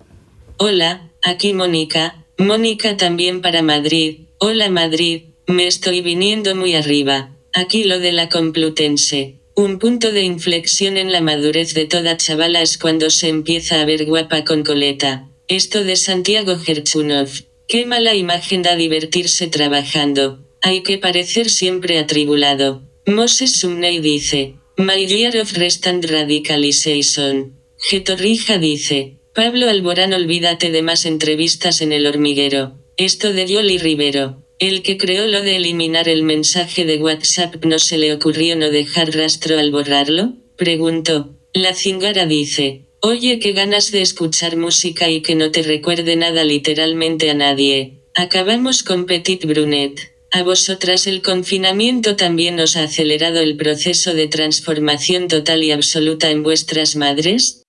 Hola, 0.56 1.10
aquí 1.22 1.52
Mónica. 1.52 2.24
Mónica 2.38 2.96
también 2.96 3.42
para 3.42 3.62
Madrid. 3.62 4.28
Hola 4.40 4.70
Madrid, 4.70 5.24
me 5.48 5.68
estoy 5.68 6.00
viniendo 6.00 6.56
muy 6.56 6.76
arriba. 6.76 7.32
Aquí 7.54 7.84
lo 7.84 8.00
de 8.00 8.14
la 8.14 8.30
Complutense. 8.30 9.42
Un 9.60 9.80
punto 9.80 10.12
de 10.12 10.22
inflexión 10.22 10.98
en 10.98 11.12
la 11.12 11.20
madurez 11.20 11.74
de 11.74 11.86
toda 11.86 12.16
chavala 12.16 12.62
es 12.62 12.78
cuando 12.78 13.10
se 13.10 13.28
empieza 13.28 13.82
a 13.82 13.86
ver 13.86 14.06
guapa 14.06 14.46
con 14.46 14.64
coleta. 14.64 15.32
Esto 15.48 15.84
de 15.84 15.96
Santiago 15.96 16.60
Gerchunov. 16.60 17.28
Qué 17.68 17.88
mala 17.88 18.14
imagen 18.14 18.62
da 18.62 18.76
divertirse 18.76 19.48
trabajando. 19.48 20.46
Hay 20.62 20.84
que 20.84 21.00
parecer 21.00 21.50
siempre 21.50 21.98
atribulado. 21.98 22.84
Moses 23.08 23.54
Sumney 23.54 24.00
dice. 24.00 24.54
My 24.78 25.08
year 25.08 25.36
of 25.42 25.52
restant 25.54 26.06
radicalization. 26.06 27.60
Getorrija 27.80 28.60
dice. 28.60 29.18
Pablo 29.34 29.70
Alborán 29.70 30.14
olvídate 30.14 30.70
de 30.70 30.84
más 30.84 31.04
entrevistas 31.08 31.82
en 31.82 31.94
el 31.94 32.06
hormiguero. 32.06 32.78
Esto 32.96 33.34
de 33.34 33.48
Yoli 33.48 33.80
Rivero. 33.80 34.47
El 34.60 34.82
que 34.82 34.98
creó 34.98 35.28
lo 35.28 35.44
de 35.44 35.58
eliminar 35.58 36.10
el 36.10 36.24
mensaje 36.24 36.84
de 36.84 36.98
WhatsApp 36.98 37.64
no 37.64 37.78
se 37.78 38.00
le 38.00 38.12
ocurrió 38.12 38.56
no 38.56 38.72
dejar 38.72 39.16
rastro 39.16 39.60
al 39.60 39.70
borrarlo? 39.70 40.34
Preguntó. 40.56 41.38
La 41.54 41.76
cingara 41.76 42.26
dice. 42.26 42.88
Oye, 43.02 43.38
qué 43.38 43.52
ganas 43.52 43.92
de 43.92 44.02
escuchar 44.02 44.58
música 44.58 45.10
y 45.10 45.22
que 45.22 45.36
no 45.36 45.52
te 45.52 45.62
recuerde 45.62 46.16
nada 46.16 46.44
literalmente 46.44 47.30
a 47.30 47.36
nadie. 47.36 48.02
Acabamos 48.16 48.82
con 48.82 49.06
Petit 49.06 49.46
Brunet. 49.46 50.12
¿A 50.32 50.42
vosotras 50.42 51.06
el 51.06 51.22
confinamiento 51.22 52.16
también 52.16 52.60
os 52.60 52.76
ha 52.78 52.84
acelerado 52.84 53.40
el 53.40 53.58
proceso 53.58 54.16
de 54.16 54.28
transformación 54.28 55.28
total 55.28 55.64
y 55.64 55.72
absoluta 55.72 56.32
en 56.32 56.42
vuestras 56.42 56.96
madres? 56.96 57.62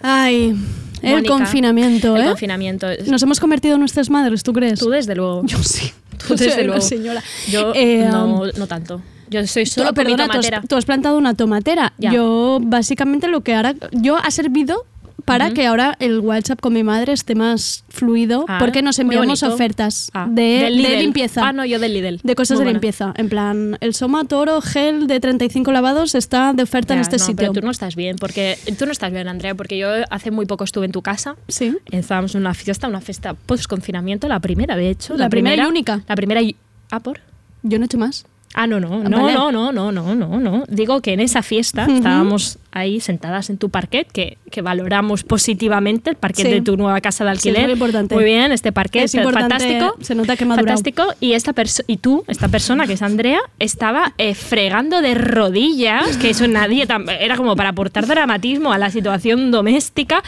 Ay, 0.00 0.54
el 1.02 1.12
Mónica, 1.12 1.32
confinamiento, 1.32 2.16
el 2.16 2.22
¿eh? 2.22 2.26
confinamiento. 2.28 2.86
Nos 3.06 3.22
hemos 3.22 3.40
convertido 3.40 3.74
en 3.74 3.80
nuestras 3.80 4.10
madres, 4.10 4.42
¿tú 4.42 4.52
crees? 4.52 4.78
Tú 4.78 4.90
desde 4.90 5.14
luego. 5.14 5.42
Yo 5.44 5.62
sí. 5.62 5.92
Tú 6.26 6.36
desde 6.36 6.64
luego. 6.64 6.80
señora. 6.82 7.22
Yo 7.48 7.72
Eh, 7.74 8.06
no, 8.10 8.46
no 8.46 8.66
tanto. 8.66 9.00
Yo 9.30 9.46
soy 9.46 9.64
solo 9.64 9.86
Solo 9.86 9.94
perdona, 9.94 10.28
tú 10.28 10.38
has, 10.38 10.68
tú 10.68 10.76
has 10.76 10.84
plantado 10.84 11.16
una 11.16 11.34
tomatera. 11.34 11.92
Ya. 11.98 12.12
Yo 12.12 12.58
básicamente 12.60 13.28
lo 13.28 13.42
que 13.42 13.54
ahora 13.54 13.74
yo 13.92 14.16
ha 14.16 14.30
servido 14.30 14.84
para 15.24 15.50
que 15.52 15.66
ahora 15.66 15.96
el 16.00 16.20
WhatsApp 16.20 16.60
con 16.60 16.72
mi 16.72 16.82
madre 16.82 17.12
esté 17.12 17.34
más 17.34 17.84
fluido 17.88 18.44
Ah, 18.48 18.58
porque 18.58 18.82
nos 18.82 18.98
enviamos 18.98 19.42
ofertas 19.42 20.10
Ah, 20.14 20.26
de, 20.30 20.42
de 20.42 20.70
limpieza. 20.98 21.48
Ah, 21.48 21.52
no, 21.52 21.64
yo 21.64 21.78
del 21.78 21.94
Lidl. 21.94 22.20
De 22.22 22.34
cosas 22.34 22.58
Muy 22.58 22.66
de 22.66 22.72
limpieza. 22.72 23.12
En 23.16 23.28
plan, 23.28 23.76
el 23.80 23.94
Soma 23.94 24.24
Toro 24.24 24.60
gel 24.60 25.06
de 25.06 25.20
35 25.20 25.72
lavados 25.72 26.14
está 26.14 26.52
de 26.52 26.62
oferta 26.62 26.94
en 26.94 26.98
Ya, 26.98 27.02
este 27.02 27.16
no, 27.18 27.24
sitio. 27.24 27.36
Pero 27.36 27.52
tú 27.52 27.60
no 27.62 27.70
estás 27.70 27.96
bien, 27.96 28.16
porque 28.16 28.58
tú 28.78 28.86
no 28.86 28.92
estás 28.92 29.12
bien, 29.12 29.28
Andrea, 29.28 29.54
porque 29.54 29.78
yo 29.78 29.88
hace 30.10 30.30
muy 30.30 30.46
poco 30.46 30.64
estuve 30.64 30.86
en 30.86 30.92
tu 30.92 31.02
casa. 31.02 31.36
Sí. 31.48 31.76
Estábamos 31.90 32.34
en 32.34 32.42
una 32.42 32.54
fiesta, 32.54 32.88
una 32.88 33.00
fiesta 33.00 33.34
post 33.34 33.66
confinamiento, 33.66 34.28
la 34.28 34.40
primera, 34.40 34.76
de 34.76 34.90
hecho. 34.90 35.16
La 35.16 35.28
primera 35.28 35.64
y 35.64 35.66
única. 35.66 36.02
La 36.08 36.16
primera 36.16 36.42
y. 36.42 36.56
Ah, 36.90 37.00
por. 37.00 37.20
Yo 37.62 37.78
no 37.78 37.84
he 37.84 37.86
hecho 37.86 37.98
más. 37.98 38.26
Ah, 38.52 38.66
no, 38.66 38.80
no, 38.80 39.04
no, 39.08 39.22
vale. 39.22 39.32
no, 39.34 39.52
no, 39.52 39.70
no, 39.70 39.92
no, 39.92 40.14
no, 40.16 40.40
no. 40.40 40.64
Digo 40.68 41.00
que 41.02 41.12
en 41.12 41.20
esa 41.20 41.40
fiesta 41.42 41.84
Ujú. 41.84 41.98
estábamos 41.98 42.58
ahí 42.72 43.00
sentadas 43.00 43.50
en 43.50 43.58
tu 43.58 43.68
parquet, 43.70 44.10
que, 44.10 44.38
que 44.50 44.62
valoramos 44.62 45.22
positivamente 45.24 46.10
el 46.10 46.16
parquet 46.16 46.46
Sí. 46.46 46.52
de 46.52 46.60
tu 46.62 46.76
nueva 46.76 47.00
casa 47.00 47.24
de 47.24 47.30
Sí, 47.32 47.34
es 47.34 47.46
alquiler. 47.46 47.64
muy 47.66 47.72
importante. 47.74 48.14
Muy 48.14 48.24
bien, 48.24 48.52
este 48.52 48.72
parquet 48.72 49.04
Es 49.04 49.12
fantástico. 49.12 49.96
se 50.00 50.14
nota 50.14 50.36
que 50.36 50.44
madurado. 50.44 50.68
Fantástico. 50.68 51.14
Y 51.20 51.32
esta 51.32 51.52
y 51.86 51.96
tú, 51.96 52.24
esta 52.28 52.48
persona 52.48 52.86
que 52.86 52.92
es 52.94 53.02
Andrea, 53.02 53.40
estaba 53.58 54.14
eh, 54.18 54.34
fregando 54.34 55.00
de 55.02 55.14
rodillas, 55.14 56.16
que 56.18 56.30
eso 56.30 56.46
nadie 56.48 56.86
era 57.20 57.36
como 57.36 57.56
para 57.56 57.70
aportar 57.70 58.06
dramatismo 58.06 58.72
a 58.72 58.78
la 58.78 58.90
situación 58.90 59.50
doméstica. 59.50 60.22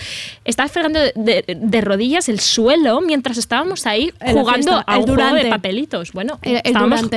Estabas 0.44 0.72
fregando 0.72 0.99
de, 1.00 1.12
de- 1.14 1.56
de 1.61 1.80
rodillas 1.80 2.28
el 2.28 2.40
suelo 2.40 3.00
mientras 3.00 3.38
estábamos 3.38 3.87
ahí 3.87 4.12
En 4.20 4.32
jugando 4.37 4.72
fiesta, 4.72 4.84
a 4.87 4.96
juego 5.00 5.34
de 5.34 5.46
papelitos. 5.46 6.12
Bueno, 6.12 6.38
El- 6.42 6.56
el 6.56 6.61
estábamos- 6.64 7.08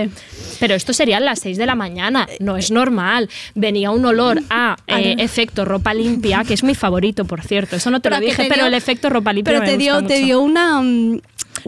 pero 0.60 0.76
esto 0.76 0.94
serían 0.94 1.26
las 1.26 1.40
6 1.40 1.58
de 1.58 1.66
la 1.66 1.76
mañana, 1.76 2.28
no 2.40 2.58
es 2.58 2.72
normal. 2.72 3.30
Venía 3.56 3.92
un 3.92 4.06
olor 4.06 4.42
a 4.50 4.78
A 4.88 5.00
eh, 5.20 5.24
efecto 5.24 5.66
ropa 5.66 5.94
limpia, 5.94 6.44
que 6.44 6.54
es 6.54 6.64
mi 6.64 6.76
favorito, 6.76 7.26
por 7.26 7.42
cierto. 7.42 7.76
Eso 7.76 7.90
no 7.92 8.00
te 8.00 8.10
Pero 8.10 8.20
lo 8.22 8.26
dije, 8.26 8.44
te 8.44 8.50
pero 8.50 8.62
dio- 8.64 8.68
el 8.68 8.74
efecto 8.74 9.10
ropa 9.10 9.34
limpia 9.34 9.54
Pero 9.54 9.62
me 9.62 9.68
te 9.68 9.76
gusta 9.76 10.00
dio, 10.02 10.08
te 10.08 10.20
dio 10.20 10.42
una. 10.42 10.82
mm, 10.82 11.22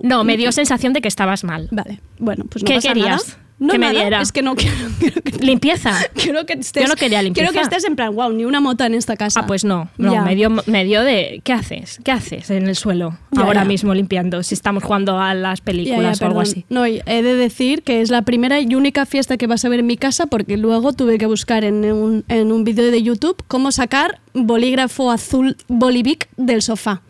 No, 0.04 0.24
me 0.24 0.38
dio 0.38 0.52
sensación 0.52 0.94
de 0.94 1.02
que 1.02 1.08
estabas 1.08 1.44
mal. 1.44 1.68
Vale, 1.72 2.00
bueno, 2.20 2.46
pues 2.50 2.64
no 2.64 2.68
¿Qué 2.68 2.76
pasa 2.76 2.88
querías? 2.90 3.28
nada. 3.28 3.47
No, 3.60 3.72
Que 3.74 3.80
me 3.80 3.88
nada, 3.88 4.00
diera. 4.02 4.22
Es 4.22 4.32
que 4.32 4.44
no 4.44 4.56
quiero, 4.56 4.76
quiero 5.00 5.22
que 5.22 5.32
Limpieza. 5.44 5.92
Quiero 6.14 6.46
que 6.46 6.54
estés, 6.54 6.84
Yo 6.84 6.90
no 6.90 6.96
quería 6.96 7.22
limpieza. 7.24 7.50
Quiero 7.52 7.60
que 7.70 7.76
estés 7.76 7.90
en 7.90 7.96
plan, 7.96 8.14
wow, 8.16 8.32
ni 8.32 8.46
una 8.46 8.60
mota 8.60 8.86
en 8.86 8.94
esta 8.94 9.16
casa. 9.18 9.40
Ah, 9.42 9.48
pues 9.48 9.64
no, 9.66 9.90
no, 9.98 10.14
Ya. 10.14 10.22
me 10.22 10.36
dio, 10.36 10.50
me 10.68 10.84
dio 10.86 11.02
de. 11.04 11.42
¿Qué 11.44 11.54
haces? 11.54 12.00
¿Qué 12.04 12.12
haces 12.12 12.50
en 12.52 12.68
el 12.68 12.76
suelo 12.76 13.18
Ya, 13.32 13.42
ahora 13.42 13.62
ya. 13.64 13.68
mismo 13.68 13.94
limpiando? 13.96 14.44
Si 14.44 14.54
estamos 14.54 14.84
jugando 14.84 15.20
a 15.20 15.34
las 15.34 15.62
películas 15.62 16.22
o 16.22 16.26
algo 16.26 16.40
perdón. 16.40 16.52
así. 16.52 16.66
No, 16.70 16.86
he 16.86 17.02
de 17.04 17.36
decir 17.36 17.82
que 17.82 18.02
es 18.02 18.10
la 18.12 18.22
primera 18.22 18.60
y 18.60 18.76
única 18.76 19.06
fiesta 19.08 19.38
que 19.38 19.48
vas 19.48 19.66
a 19.66 19.70
ver 19.70 19.80
en 19.80 19.88
mi 19.88 19.98
casa 19.98 20.28
porque 20.28 20.58
luego 20.58 20.94
tuve 20.94 21.18
que 21.18 21.26
buscar 21.26 21.64
en 21.64 21.84
un, 21.92 22.26
en 22.28 22.52
un 22.52 22.64
vídeo 22.64 22.92
de 22.92 23.02
YouTube 23.02 23.42
cómo 23.48 23.72
sacar 23.72 24.20
bolígrafo 24.34 25.10
azul 25.12 25.58
Bolivic 25.68 26.28
del 26.38 26.62
sofá. 26.62 27.02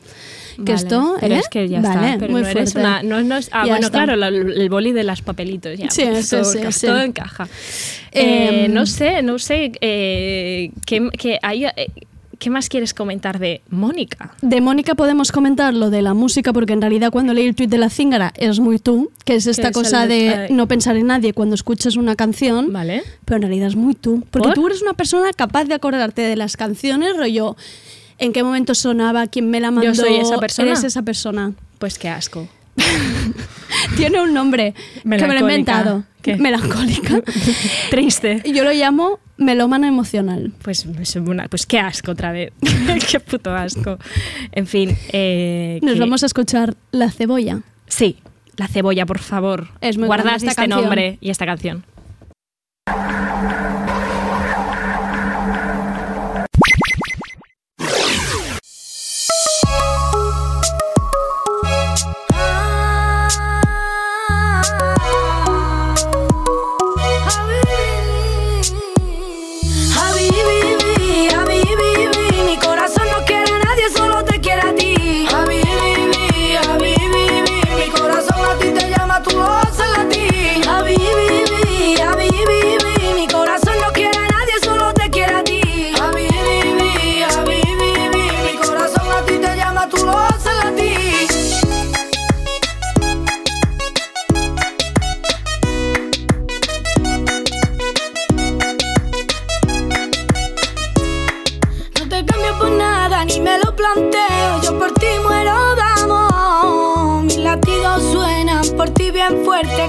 Que 0.57 0.73
Vale, 0.73 0.75
esto, 0.75 1.15
pero 1.19 1.35
¿eh? 1.35 1.39
es 1.39 1.49
que 1.49 1.69
ya 1.69 1.81
Vale, 1.81 2.07
está. 2.07 2.19
Pero 2.19 2.31
muy 2.31 2.41
no 2.41 2.47
eres 2.47 2.73
fuerte. 2.73 2.79
una. 2.89 3.03
No, 3.03 3.21
no 3.21 3.35
ah, 3.35 3.39
Ya 3.65 3.71
bueno, 3.73 3.75
está. 3.87 3.89
claro, 3.91 4.15
la- 4.15 4.27
el 4.29 4.69
boli 4.69 4.91
de 4.91 5.03
las 5.03 5.21
papelitos. 5.21 5.77
Ya, 5.77 5.89
Sí, 5.91 6.03
pues 6.09 6.29
todo, 6.29 6.43
sí, 6.45 6.59
sí. 6.71 6.87
todo 6.87 6.99
encaja. 7.01 7.47
Eh, 8.11 8.65
Em, 8.65 8.73
no 8.73 8.85
sé, 8.85 9.21
no 9.21 9.37
sé. 9.39 9.71
eh, 9.81 10.71
¿qué, 10.85 11.09
qué 11.17 11.39
hay, 11.41 11.65
eh, 11.65 11.71
¿Qué 12.39 12.51
más 12.51 12.69
quieres 12.69 12.93
comentar 12.93 13.39
de 13.39 13.61
Mónica? 13.71 14.31
De 14.43 14.61
Mónica 14.61 14.93
podemos 14.93 15.31
comentar 15.31 15.73
lo 15.73 15.89
de 15.89 16.03
la 16.03 16.13
música, 16.13 16.53
porque 16.53 16.73
en 16.73 16.81
realidad 16.81 17.09
cuando 17.11 17.33
leí 17.33 17.47
el 17.47 17.55
tweet 17.55 17.67
de 17.67 17.79
la 17.79 17.89
Zingara 17.89 18.31
es 18.37 18.59
muy 18.59 18.77
tú, 18.77 19.09
que 19.25 19.33
es 19.35 19.47
esta 19.47 19.69
es 19.69 19.73
cosa 19.73 20.05
de 20.05 20.27
eh, 20.27 20.47
no 20.51 20.67
pensar 20.67 20.95
en 20.97 21.07
nadie 21.07 21.33
cuando 21.33 21.55
escuchas 21.55 21.95
una 21.95 22.15
canción, 22.15 22.71
Vale. 22.71 23.01
pero 23.25 23.37
en 23.37 23.41
realidad 23.41 23.69
es 23.69 23.75
muy 23.75 23.95
tú. 23.95 24.23
Porque 24.29 24.49
¿Por? 24.49 24.53
tú 24.53 24.67
eres 24.67 24.83
una 24.83 24.93
persona 24.93 25.31
capaz 25.35 25.65
de 25.65 25.73
acordarte 25.73 26.21
de 26.21 26.35
las 26.35 26.57
canciones, 26.57 27.17
rollo, 27.17 27.55
en 28.19 28.33
qué 28.33 28.43
momento 28.43 28.75
sonaba, 28.75 29.27
quién 29.27 29.49
me 29.49 29.59
la 29.59 29.71
mandó. 29.71 29.93
soy 29.95 30.15
esa 30.15 30.37
persona. 30.37 30.67
Eres 30.69 30.83
esa 30.83 31.01
persona. 31.01 31.53
Pues 31.79 31.97
qué 31.99 32.09
asco. 32.09 32.47
Tiene 33.97 34.21
un 34.21 34.33
nombre 34.33 34.73
que 35.03 35.07
me 35.07 35.17
lo 35.19 35.33
he 35.33 35.39
inventado. 35.39 36.03
¿Qué? 36.21 36.35
Melancólica. 36.35 37.21
Triste. 37.89 38.41
Y 38.43 38.53
Yo 38.53 38.63
lo 38.63 38.71
llamo 38.71 39.19
melómana 39.37 39.87
emocional. 39.87 40.51
Pues, 40.61 40.85
es 40.99 41.15
una- 41.15 41.47
pues 41.47 41.65
qué 41.65 41.79
asco 41.79 42.11
otra 42.11 42.31
vez. 42.31 42.51
qué 43.11 43.19
puto 43.19 43.53
asco. 43.55 43.97
En 44.51 44.67
fin. 44.67 44.97
eh, 45.13 45.79
Nos 45.81 45.93
que- 45.93 45.99
vamos 45.99 46.23
a 46.23 46.25
escuchar 46.25 46.75
La 46.91 47.11
Cebolla. 47.11 47.61
Sí, 47.87 48.17
la 48.57 48.67
cebolla, 48.67 49.05
por 49.05 49.19
favor. 49.19 49.69
Es 49.81 49.97
muy 49.97 50.09
esta 50.09 50.35
este 50.35 50.55
canción. 50.55 50.81
nombre 50.81 51.17
y 51.21 51.29
esta 51.29 51.45
canción. 51.45 51.85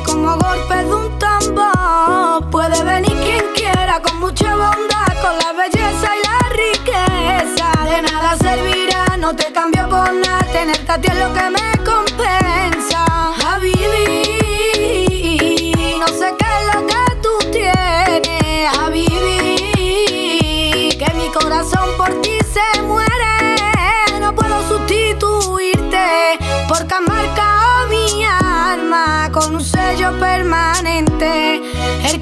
como 0.02 0.34
golpe 0.38 0.76
de 0.76 0.94
un 0.94 1.18
tambor. 1.18 2.48
Puede 2.50 2.82
venir 2.84 3.12
quien 3.12 3.44
quiera 3.54 4.00
con 4.00 4.18
mucha 4.18 4.56
bondad, 4.56 5.12
con 5.20 5.36
la 5.38 5.52
belleza 5.52 6.08
y 6.16 6.22
la 6.26 6.38
riqueza. 6.64 7.84
De 7.84 8.00
nada 8.00 8.36
servirá, 8.38 9.16
no 9.18 9.36
te 9.36 9.52
cambio 9.52 9.86
por 9.90 10.10
nada. 10.14 10.38
Tenerte 10.52 10.90
a 10.90 10.98
ti 10.98 11.08
es 11.08 11.18
lo 11.18 11.34
que 11.34 11.50
me 11.50 11.57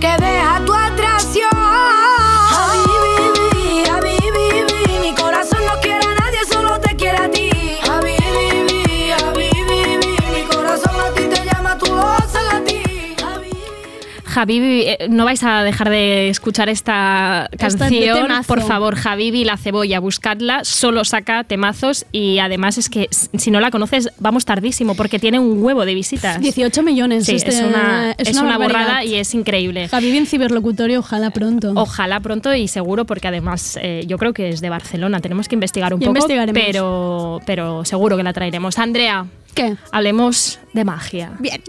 que 0.07 0.16
deja 0.25 0.56
Habibi, 14.37 14.83
eh, 14.83 15.07
no 15.09 15.25
vais 15.25 15.42
a 15.42 15.62
dejar 15.62 15.90
de 15.90 16.29
escuchar 16.29 16.68
esta 16.68 17.49
canción. 17.59 18.29
Por 18.46 18.62
favor, 18.62 18.96
Habibi, 19.03 19.44
la 19.44 19.57
cebolla, 19.57 20.01
buscadla. 20.01 20.64
Solo 20.64 21.05
saca 21.05 21.44
temazos 21.44 22.07
y 22.12 22.38
además 22.38 22.79
es 22.79 22.88
que 22.88 23.09
si 23.11 23.51
no 23.51 23.61
la 23.61 23.70
conoces, 23.70 24.11
vamos 24.18 24.44
tardísimo 24.44 24.94
porque 24.94 25.18
tiene 25.18 25.38
un 25.38 25.62
huevo 25.62 25.85
de 25.85 25.94
visitas. 25.94 26.40
18 26.40 26.83
millones. 26.83 27.27
Sí, 27.27 27.37
este- 27.37 27.51
es 27.51 27.62
una, 27.62 28.12
es 28.18 28.37
una 28.37 28.59
borrada 28.59 29.05
y 29.05 29.14
es 29.16 29.35
increíble. 29.35 29.88
Javi 29.88 30.16
en 30.16 30.27
ciberlocutorio, 30.27 31.01
ojalá 31.01 31.31
pronto. 31.31 31.72
Ojalá 31.75 32.20
pronto 32.20 32.55
y 32.55 32.68
seguro, 32.68 33.05
porque 33.05 33.29
además 33.29 33.79
eh, 33.81 34.05
yo 34.07 34.18
creo 34.18 34.33
que 34.33 34.51
es 34.51 34.61
de 34.61 34.70
Barcelona. 34.70 35.20
Tenemos 35.20 35.49
que 35.49 35.55
investigar 35.55 35.94
un 35.94 36.01
poco, 36.01 36.27
pero, 36.53 37.40
pero 37.46 37.85
seguro 37.85 38.16
que 38.16 38.22
la 38.22 38.33
traeremos. 38.33 38.79
Andrea, 38.79 39.27
¿Qué? 39.55 39.77
hablemos 39.92 40.59
de 40.72 40.85
magia. 40.85 41.33
Bien. 41.38 41.62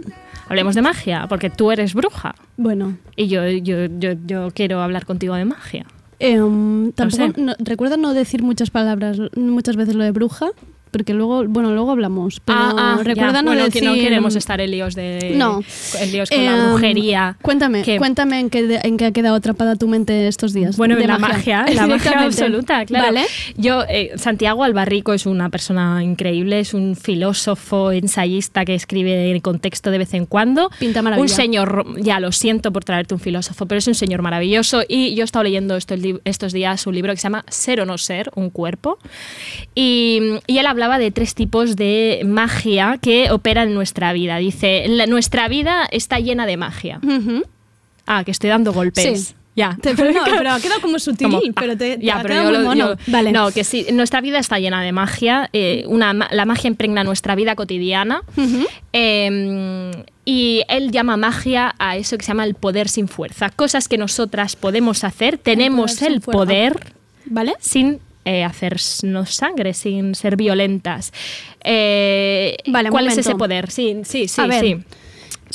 Hablemos 0.49 0.75
de 0.75 0.81
magia, 0.81 1.25
porque 1.27 1.49
tú 1.49 1.71
eres 1.71 1.93
bruja 1.93 2.35
Bueno. 2.57 2.97
y 3.15 3.27
yo, 3.27 3.47
yo, 3.47 3.85
yo, 3.99 4.11
yo 4.25 4.49
quiero 4.53 4.81
hablar 4.81 5.05
contigo 5.05 5.35
de 5.35 5.45
magia. 5.45 5.85
em, 6.19 6.91
tampoco, 6.93 7.33
no- 7.37 7.53
recuerda 7.59 7.95
no 7.97 8.13
decir 8.13 8.41
muchas 8.43 8.69
palabras, 8.71 9.17
muchas 9.35 9.75
veces 9.75 9.95
lo 9.95 10.03
de 10.03 10.11
bruja, 10.11 10.47
porque 10.91 11.13
luego, 11.13 11.45
bueno, 11.47 11.71
luego 11.71 11.91
hablamos. 11.91 12.39
Pero 12.43 12.57
ah, 12.59 12.95
ah, 12.99 12.99
recuerda 13.03 13.41
bueno, 13.41 13.63
decir. 13.65 13.81
que 13.81 13.87
no 13.87 13.93
queremos 13.95 14.35
estar 14.35 14.59
en 14.61 14.71
líos 14.71 14.95
de 14.95 15.33
No. 15.35 15.61
en 15.99 16.11
líos 16.11 16.29
con 16.29 16.45
la 16.45 16.55
Em, 16.57 16.69
brujería. 16.69 17.37
Cuéntame, 17.41 17.81
que- 17.83 17.97
cuéntame 17.97 18.39
en 18.39 18.49
qué, 18.49 18.79
en 18.83 18.97
qué 18.97 19.05
ha 19.05 19.11
quedado 19.11 19.35
atrapada 19.35 19.75
tu 19.75 19.87
mente 19.87 20.27
estos 20.27 20.53
días. 20.53 20.77
Bueno, 20.77 20.95
de 20.95 21.01
en 21.03 21.07
la 21.07 21.17
magia, 21.19 21.65
en 21.67 21.75
la 21.75 21.87
magia 21.87 22.23
absoluta, 22.23 22.85
claro. 22.85 23.05
Vale. 23.07 23.25
Yo, 23.57 23.83
eh, 23.89 24.11
Santiago 24.17 24.63
Albarrico 24.63 25.13
es 25.13 25.25
una 25.25 25.49
persona 25.49 26.03
increíble, 26.03 26.59
es 26.59 26.73
un 26.73 26.95
filósofo, 26.95 27.91
ensayista 27.91 28.65
que 28.65 28.75
escribe 28.75 29.31
en 29.31 29.39
contexto 29.41 29.91
de 29.91 29.97
vez 29.97 30.13
en 30.13 30.25
cuando. 30.25 30.69
Pinta 30.79 31.01
maravilla. 31.01 31.21
Un 31.23 31.29
señor, 31.29 31.85
ya 32.01 32.19
lo 32.19 32.31
siento 32.31 32.71
por 32.71 32.83
traerte 32.83 33.13
un 33.13 33.19
filósofo, 33.19 33.65
pero 33.65 33.79
es 33.79 33.87
un 33.87 33.95
señor 33.95 34.21
maravilloso. 34.21 34.81
Y 34.87 35.15
yo 35.15 35.23
he 35.23 35.25
estado 35.25 35.43
leyendo 35.43 35.75
estos, 35.75 35.99
li- 35.99 36.19
estos 36.25 36.53
días 36.53 36.85
un 36.87 36.95
libro 36.95 37.11
que 37.13 37.17
se 37.17 37.23
llama 37.23 37.43
Ser 37.49 37.81
o 37.81 37.85
no 37.85 37.97
ser, 37.97 38.31
un 38.35 38.49
cuerpo. 38.49 38.97
Y, 39.75 40.19
y 40.47 40.57
él 40.57 40.65
hablaba 40.77 40.99
de 40.99 41.11
tres 41.11 41.33
tipos 41.35 41.75
de 41.75 42.21
magia 42.25 42.97
que 43.01 43.31
operan 43.31 43.69
en 43.69 43.73
nuestra 43.73 44.13
vida. 44.13 44.37
Dice, 44.37 44.85
"La- 44.87 45.07
nuestra 45.07 45.47
vida 45.47 45.87
está 45.91 46.19
llena 46.19 46.45
de 46.45 46.55
magia. 46.57 46.99
Ah, 48.05 48.23
que 48.23 48.31
estoy 48.31 48.49
dando 48.49 48.71
golpes. 48.73 49.27
Sí. 49.29 49.33
Ya. 49.55 49.75
Te- 49.81 49.95
pero, 49.95 50.11
no, 50.11 50.21
pero 50.37 50.51
ha 50.51 50.59
quedado 50.59 50.79
como 50.81 50.99
sutil, 50.99 51.27
Como, 51.29 51.41
pero 51.59 51.73
ah, 51.73 51.75
te, 51.75 51.97
te 51.97 52.05
ya, 52.05 52.19
ha 52.19 52.21
pero 52.21 52.35
yo 52.35 52.43
muy 52.43 52.53
lo- 52.53 52.59
mono. 52.63 52.89
yo- 52.93 52.95
vale. 53.07 53.31
No, 53.31 53.49
que 53.51 53.63
sí, 53.63 53.87
nuestra 53.91 54.21
vida 54.21 54.37
está 54.37 54.59
llena 54.59 54.83
de 54.83 54.91
magia. 54.91 55.49
eh, 55.51 55.83
una, 55.87 56.13
la 56.13 56.45
magia 56.45 56.67
impregna 56.67 57.03
nuestra 57.03 57.33
vida 57.33 57.55
cotidiana. 57.55 58.21
eh, 58.93 59.91
y 60.25 60.63
él 60.67 60.91
llama 60.91 61.17
magia 61.17 61.73
a 61.79 61.97
eso 61.97 62.17
que 62.17 62.23
se 62.23 62.29
llama 62.29 62.43
el 62.45 62.53
poder 62.53 62.87
sin 62.89 63.07
fuerza. 63.07 63.49
Cosas 63.49 63.87
que 63.87 63.97
nosotras 63.97 64.55
podemos 64.55 65.03
hacer, 65.03 65.37
tenemos 65.37 65.93
poder 65.93 65.97
sin 66.05 66.13
el 66.13 66.21
poder 66.21 66.93
¿Vale? 67.25 67.53
sin 67.59 67.99
eh, 68.27 68.43
hacernos 68.43 69.29
sangre, 69.33 69.73
sin 69.73 70.13
ser 70.15 70.35
violentas. 70.35 71.11
Eh, 71.63 72.57
Vale, 72.67 72.89
¿Cuál 72.89 73.07
es 73.07 73.17
ese 73.17 73.35
poder? 73.35 73.71
Sí, 73.71 73.97
sí, 74.03 74.27
sí. 74.27 74.41
A 74.41 74.47
ver. 74.47 74.63
sí. 74.63 74.77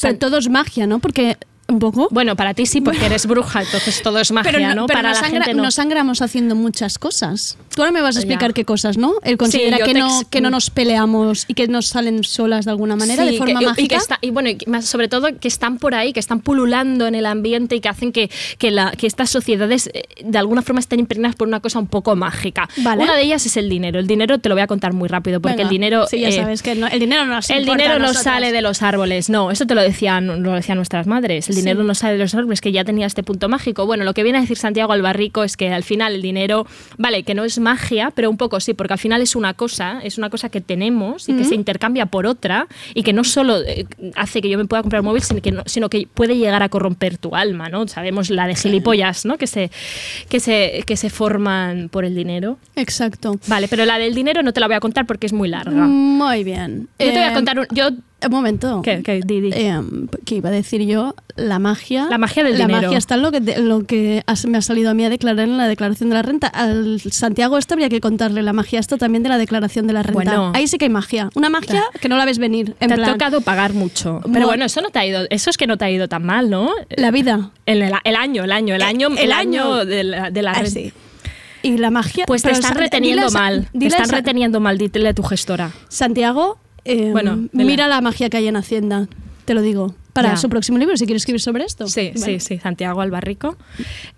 Pero 0.00 0.18
todo 0.18 0.38
es 0.38 0.48
magia, 0.48 0.86
¿no? 0.86 0.98
Porque 0.98 1.36
un 1.68 1.78
poco. 1.78 2.08
Bueno, 2.10 2.34
para 2.36 2.54
ti 2.54 2.66
sí, 2.66 2.80
porque 2.80 3.06
eres 3.06 3.26
bruja, 3.26 3.62
entonces 3.62 4.02
todo 4.02 4.18
es 4.18 4.30
magia, 4.32 4.52
pero 4.52 4.74
¿no? 4.74 4.86
pero 4.86 4.98
Para 4.98 5.10
nos, 5.10 5.20
la 5.20 5.28
sangra- 5.28 5.44
gente 5.44 5.54
no. 5.54 5.62
nos 5.64 5.74
sangramos 5.74 6.22
haciendo 6.22 6.54
muchas 6.54 6.98
cosas. 6.98 7.56
Tú 7.74 7.82
ahora 7.82 7.92
me 7.92 8.00
vas 8.02 8.16
a 8.16 8.20
explicar 8.20 8.50
Ya. 8.50 8.54
qué 8.54 8.64
cosas, 8.64 8.98
¿no? 8.98 9.14
Él 9.22 9.36
considera 9.36 9.78
que, 9.78 9.94
no, 9.94 10.22
que 10.30 10.40
no 10.40 10.50
nos 10.50 10.70
peleamos 10.70 11.44
y 11.48 11.54
que 11.54 11.68
nos 11.68 11.86
salen 11.86 12.22
solas 12.24 12.64
de 12.66 12.70
alguna 12.70 12.96
manera, 12.96 13.24
Sí, 13.24 13.32
de 13.32 13.38
forma 13.38 13.60
que- 13.60 13.66
mágica. 13.66 13.82
Y, 13.84 13.88
que 13.88 13.94
está- 13.96 14.18
y 14.20 14.30
bueno, 14.30 14.50
y 14.50 14.58
más 14.66 14.84
sobre 14.86 15.08
todo 15.08 15.28
que 15.40 15.48
están 15.48 15.78
por 15.78 15.94
ahí, 15.94 16.12
que 16.12 16.20
están 16.20 16.40
pululando 16.40 17.06
en 17.06 17.14
el 17.14 17.24
ambiente 17.26 17.76
y 17.76 17.80
que 17.80 17.88
hacen 17.88 18.12
que, 18.12 18.30
que, 18.58 18.70
la- 18.70 18.90
que 18.92 19.06
estas 19.06 19.30
sociedades 19.30 19.90
eh, 19.94 20.02
de 20.22 20.38
alguna 20.38 20.62
forma 20.62 20.80
estén 20.80 21.00
impregnadas 21.00 21.36
por 21.36 21.48
una 21.48 21.60
cosa 21.60 21.78
un 21.78 21.86
poco 21.86 22.14
mágica. 22.16 22.68
Vale. 22.78 23.04
Una 23.04 23.14
de 23.16 23.22
ellas 23.22 23.46
es 23.46 23.56
el 23.56 23.68
dinero. 23.68 23.98
El 23.98 24.06
dinero 24.06 24.38
te 24.38 24.48
lo 24.48 24.54
voy 24.54 24.62
a 24.62 24.66
contar 24.66 24.92
muy 24.92 25.08
rápido 25.08 25.40
porque 25.40 25.56
Venga. 25.56 25.62
el 25.64 25.70
dinero... 25.70 26.06
Sí, 26.08 26.20
ya 26.20 26.28
eh, 26.28 26.32
sabes 26.32 26.62
que 26.62 26.74
no- 26.74 26.88
el 26.88 27.00
dinero 27.00 27.24
no 27.26 27.38
el 27.48 27.64
dinero 27.64 27.98
no 27.98 28.12
sale 28.12 28.52
de 28.52 28.60
los 28.62 28.82
árboles, 28.82 29.30
no, 29.30 29.50
eso 29.50 29.66
te 29.66 29.74
lo 29.74 29.82
decían, 29.82 30.42
lo 30.42 30.52
decían 30.52 30.76
nuestras 30.76 31.06
madres, 31.06 31.48
el 31.48 31.54
Sí. 31.54 31.60
dinero 31.62 31.82
no 31.84 31.94
sale 31.94 32.14
de 32.14 32.18
los 32.18 32.34
árboles, 32.34 32.60
que 32.60 32.70
ya 32.72 32.84
tenía 32.84 33.06
este 33.06 33.22
punto 33.22 33.48
mágico. 33.48 33.86
Bueno, 33.86 34.04
lo 34.04 34.12
que 34.14 34.22
viene 34.22 34.38
a 34.38 34.40
decir 34.42 34.58
Santiago 34.58 34.92
Albarrico 34.92 35.42
es 35.44 35.56
que 35.56 35.72
al 35.72 35.84
final 35.84 36.14
el 36.14 36.22
dinero, 36.22 36.66
vale, 36.98 37.22
que 37.22 37.34
no 37.34 37.44
es 37.44 37.58
magia, 37.62 38.10
pero 38.14 38.28
un 38.28 38.36
poco 38.36 38.60
sí, 38.60 38.74
porque 38.74 38.92
al 38.92 38.98
final 38.98 39.22
es 39.22 39.34
una 39.34 39.54
cosa, 39.54 40.00
es 40.02 40.18
una 40.18 40.28
cosa 40.28 40.50
que 40.50 40.60
tenemos 40.60 41.28
y 41.30 41.34
que 41.34 41.44
se 41.44 41.54
intercambia 41.54 42.04
por 42.04 42.26
otra 42.26 42.66
y 42.94 43.02
que 43.02 43.14
no 43.14 43.24
solo 43.24 43.62
eh, 43.62 43.86
hace 44.16 44.42
que 44.42 44.50
yo 44.50 44.58
me 44.58 44.66
pueda 44.66 44.82
comprar 44.82 45.00
un 45.00 45.06
móvil, 45.06 45.22
sino 45.22 45.40
que, 45.40 45.52
no- 45.52 45.62
sino 45.64 45.88
que 45.88 46.06
puede 46.12 46.36
llegar 46.36 46.62
a 46.62 46.68
corromper 46.68 47.16
tu 47.16 47.34
alma, 47.34 47.70
¿no? 47.70 47.88
Sabemos 47.88 48.28
la 48.28 48.46
de 48.46 48.54
gilipollas, 48.56 49.24
¿no? 49.24 49.38
Que 49.38 49.46
se, 49.46 49.70
que 50.28 50.40
se, 50.40 50.82
que 50.86 50.96
se 50.98 51.08
forman 51.08 51.88
por 51.88 52.04
el 52.04 52.14
dinero. 52.14 52.58
Exacto. 52.76 53.38
Vale, 53.46 53.68
pero 53.68 53.84
la 53.86 53.96
del 53.98 54.14
dinero 54.14 54.42
no 54.42 54.52
te 54.52 54.60
la 54.60 54.66
voy 54.66 54.76
a 54.76 54.80
contar 54.80 55.06
porque 55.06 55.26
es 55.26 55.32
muy 55.32 55.48
larga. 55.48 55.86
Muy 55.86 56.44
bien. 56.44 56.88
Yo 56.98 57.06
te 57.06 57.12
voy 57.12 57.18
a 57.20 57.30
Eh, 57.30 57.34
contar 57.34 57.58
un, 57.60 57.66
yo 57.72 57.88
Un 58.24 58.30
momento. 58.30 58.82
¿Qué? 58.82 59.02
¿Qué? 59.02 59.20
Di, 59.24 59.40
di. 59.40 59.50
Eh, 59.52 59.80
¿Qué 60.24 60.36
iba 60.36 60.48
a 60.48 60.52
decir 60.52 60.82
yo? 60.82 61.14
La 61.36 61.58
magia. 61.58 62.06
La 62.10 62.18
magia 62.18 62.44
del 62.44 62.58
la 62.58 62.66
dinero. 62.66 62.88
magia 62.88 62.98
está 62.98 63.14
en 63.16 63.22
lo 63.22 63.32
que, 63.32 63.40
te- 63.40 63.60
lo 63.60 63.84
que 63.84 64.22
has- 64.26 64.46
me 64.46 64.58
ha 64.58 64.62
salido 64.62 64.90
a 64.90 64.94
mí 64.94 65.04
a 65.04 65.10
declarar 65.10 65.48
en 65.48 65.56
la 65.56 65.66
declaración 65.68 66.08
de 66.10 66.14
la 66.16 66.22
renta. 66.22 66.46
Al 66.48 67.00
Santiago 67.00 67.58
esto 67.58 67.74
habría 67.74 67.88
que 67.88 68.00
contarle 68.00 68.42
la 68.42 68.52
magia 68.52 68.80
esto 68.80 68.98
también 68.98 69.22
de 69.22 69.28
la 69.28 69.38
declaración 69.38 69.86
de 69.86 69.92
la 69.94 70.02
renta. 70.02 70.14
Bueno. 70.14 70.52
Ahí 70.54 70.66
sí 70.66 70.78
que 70.78 70.84
hay 70.86 70.90
magia. 70.90 71.30
Una 71.34 71.48
magia 71.50 71.82
que 72.00 72.08
no 72.08 72.16
la 72.16 72.24
ves 72.24 72.38
venir. 72.38 72.76
En 72.80 72.88
te 72.90 72.94
plan, 72.96 73.10
ha 73.10 73.12
tocado 73.14 73.40
pagar 73.40 73.72
mucho. 73.72 74.20
Pero 74.32 74.46
bueno, 74.46 74.64
eso 74.64 74.80
no 74.80 74.90
te 74.90 74.98
ha 74.98 75.06
ido, 75.06 75.26
eso 75.30 75.50
es 75.50 75.56
que 75.56 75.66
no 75.66 75.76
te 75.78 75.84
ha 75.84 75.90
ido 75.90 76.08
tan 76.08 76.24
mal, 76.24 76.50
¿no? 76.50 76.70
La 76.90 77.10
vida. 77.10 77.50
El, 77.66 77.82
el- 77.82 77.92
el 78.04 78.16
año, 78.16 78.44
el 78.44 78.52
año, 78.52 78.74
el 78.74 78.82
año, 78.82 79.08
el 79.08 79.18
el, 79.18 79.32
año. 79.32 79.62
año 79.74 79.84
de 79.84 80.04
la, 80.04 80.30
de 80.30 80.42
la 80.42 80.52
Ah, 80.52 80.66
sí. 80.66 80.92
Y 81.62 81.78
la 81.78 81.90
magia. 81.90 82.24
Pues 82.26 82.42
te 82.42 82.50
están 82.50 82.74
reteniendo 82.74 83.30
mal. 83.30 83.68
Te 83.78 83.86
están 83.86 84.08
reteniendo 84.08 84.58
mal, 84.60 84.78
dile 84.78 85.08
a 85.08 85.14
tu 85.14 85.22
gestora. 85.22 85.70
Santiago, 85.88 86.58
eh, 86.84 87.10
Bueno, 87.12 87.48
mira 87.52 87.86
la 87.88 88.00
magia 88.00 88.28
que 88.30 88.36
hay 88.38 88.48
en 88.48 88.56
Hacienda. 88.56 89.08
Te 89.44 89.54
lo 89.54 89.62
digo. 89.62 89.94
Para 90.12 90.30
Ya. 90.32 90.36
su 90.36 90.48
próximo 90.48 90.78
libro, 90.78 90.96
si 90.96 91.06
quiere 91.06 91.16
escribir 91.16 91.40
sobre 91.40 91.64
esto. 91.64 91.86
Sí, 91.88 92.10
Bueno. 92.14 92.26
sí, 92.26 92.40
sí, 92.40 92.58
Santiago 92.58 93.00
Albarrico. 93.00 93.56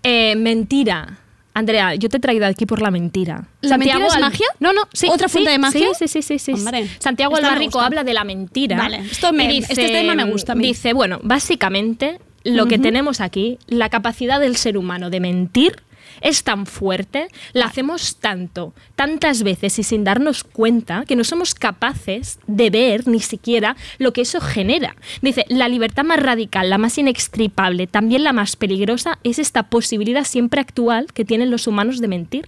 Eh, 0.03 0.35
mentira. 0.35 1.19
Andrea, 1.53 1.95
yo 1.95 2.09
te 2.09 2.17
he 2.17 2.19
traído 2.19 2.45
aquí 2.45 2.65
por 2.65 2.81
la 2.81 2.91
mentira. 2.91 3.45
¿La 3.61 3.77
mentira 3.77 4.05
es 4.05 4.13
Al- 4.13 4.21
magia? 4.21 4.45
No, 4.59 4.73
no, 4.73 4.81
sí. 4.91 5.07
¿Otra 5.09 5.29
sí, 5.29 5.33
fuente 5.33 5.51
de 5.51 5.57
magia? 5.57 5.87
Sí, 5.97 6.09
sí, 6.09 6.21
sí, 6.21 6.37
sí. 6.37 6.51
Hombre, 6.51 6.85
Santiago 6.99 7.37
Albarrico 7.37 7.79
habla 7.79 8.03
de 8.03 8.13
la 8.13 8.25
mentira. 8.25 8.75
Vale, 8.77 8.97
esto 9.09 9.31
me- 9.31 9.53
y 9.53 9.59
este 9.59 9.87
tema 9.87 10.15
me 10.15 10.25
gusta 10.25 10.51
a 10.51 10.55
mí. 10.55 10.67
Dice, 10.67 10.91
bueno, 10.91 11.19
básicamente 11.23 12.19
lo 12.43 12.65
que 12.67 12.77
tenemos 12.77 13.21
aquí, 13.21 13.57
la 13.67 13.87
capacidad 13.89 14.39
del 14.41 14.57
ser 14.57 14.77
humano 14.77 15.09
de 15.09 15.19
mentir 15.21 15.77
es 16.21 16.43
tan 16.43 16.65
fuerte, 16.65 17.27
la 17.53 17.65
hacemos 17.65 18.17
tanto, 18.17 18.73
tantas 18.95 19.43
veces 19.43 19.77
y 19.79 19.83
sin 19.83 20.03
darnos 20.03 20.43
cuenta 20.43 21.05
que 21.05 21.15
no 21.15 21.23
somos 21.23 21.55
capaces 21.55 22.39
de 22.47 22.69
ver 22.69 23.07
ni 23.07 23.19
siquiera 23.19 23.75
lo 23.97 24.13
que 24.13 24.21
eso 24.21 24.41
genera. 24.41 24.95
Dice, 25.21 25.45
la 25.49 25.67
libertad 25.67 26.03
más 26.03 26.19
radical, 26.19 26.69
la 26.69 26.77
más 26.77 26.97
inextricable, 26.97 27.87
también 27.87 28.23
la 28.23 28.33
más 28.33 28.55
peligrosa, 28.55 29.19
es 29.23 29.39
esta 29.39 29.63
posibilidad 29.63 30.23
siempre 30.23 30.61
actual 30.61 31.07
que 31.13 31.25
tienen 31.25 31.51
los 31.51 31.67
humanos 31.67 31.99
de 31.99 32.07
mentir. 32.07 32.47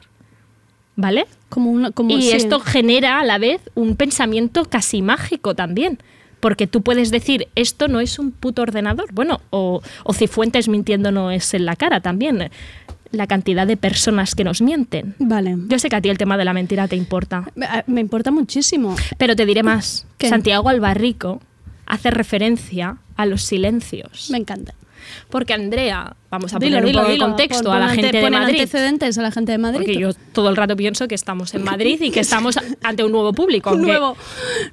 ¿Vale? 1.00 1.28
Como 1.50 1.70
una, 1.70 1.92
como, 1.92 2.10
y 2.10 2.24
sí. 2.24 2.32
esto 2.32 2.60
genera 2.60 3.20
a 3.20 3.24
la 3.24 3.38
vez 3.38 3.62
un 3.76 3.96
pensamiento 3.96 4.66
casi 4.66 5.04
mágico 5.04 5.54
también. 5.54 6.00
Porque 6.40 6.68
tú 6.68 6.82
puedes 6.82 7.12
decir, 7.12 7.48
esto 7.56 7.88
no 7.88 8.00
es 8.00 8.20
un 8.20 8.32
puto 8.32 8.64
ordenador. 8.64 9.12
Bueno, 9.12 9.42
o, 9.50 9.82
o 10.04 10.14
Cifuentes 10.14 10.68
mintiendo 10.68 11.12
no 11.12 11.32
es 11.32 11.54
en 11.54 11.66
la 11.66 11.76
cara 11.76 12.00
también. 12.02 12.50
La 13.12 13.28
cantidad 13.28 13.66
de 13.68 13.78
personas 13.78 14.36
que 14.36 14.44
nos 14.44 14.62
mienten. 14.62 15.16
Vale. 15.20 15.56
Yo 15.68 15.80
sé 15.80 15.90
que 15.90 15.96
a 15.96 16.02
ti 16.02 16.10
el 16.10 16.18
tema 16.18 16.38
de 16.38 16.46
la 16.46 16.54
mentira 16.54 16.88
te 16.88 16.96
importa. 16.96 17.50
Me, 17.56 17.66
a- 17.66 17.84
me 17.88 18.02
importa 18.02 18.32
muchísimo. 18.32 18.96
Pero 19.18 19.36
te 19.36 19.46
diré 19.46 19.64
más. 19.64 20.06
¿Qué? 20.18 20.30
Santiago 20.30 20.70
Albarrico 20.70 21.42
hace 21.86 22.12
referencia 22.12 22.98
a 23.16 23.26
los 23.26 23.42
silencios. 23.44 24.30
Me 24.30 24.38
encanta. 24.38 24.74
porque 25.30 25.54
Andrea, 25.54 26.16
vamos 26.30 26.54
a 26.54 26.60
Dilo, 26.60 26.78
poner 26.80 26.84
un 26.84 26.88
dilo, 26.92 27.00
poco 27.00 27.08
de 27.08 27.14
dilo. 27.14 27.26
contexto 27.28 27.64
Pon- 27.64 27.76
a 27.78 27.80
la 27.80 27.90
gente 27.90 28.18
de 28.20 28.30
Madrid. 28.30 28.56
antecedentes 28.60 29.18
a 29.18 29.22
la 29.22 29.32
gente 29.32 29.54
de 29.54 29.58
Madrid. 29.58 29.78
Porque 29.80 29.98
yo 30.00 30.10
todo 30.34 30.50
el 30.50 30.56
rato 30.58 30.76
pienso 30.76 31.08
que 31.08 31.16
estamos 31.16 31.54
en 31.54 31.64
Madrid 31.64 32.02
y 32.02 32.12
que 32.12 32.20
estamos 32.20 32.58
ante 32.84 33.04
un 33.06 33.12
nuevo 33.14 33.32
público. 33.32 33.70
Un 33.70 33.78
aunque, 33.78 33.92
nuevo, 33.92 34.18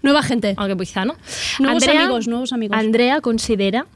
nueva 0.03 0.23
gente. 0.25 0.55
aunque 0.57 0.77
quizá 0.77 1.05
no. 1.05 1.15
Nuevos 1.61 1.87
amigos, 1.87 2.27
nuevos 2.27 2.53
amigos. 2.53 2.77
Andrea 2.77 3.21
considera 3.21 3.87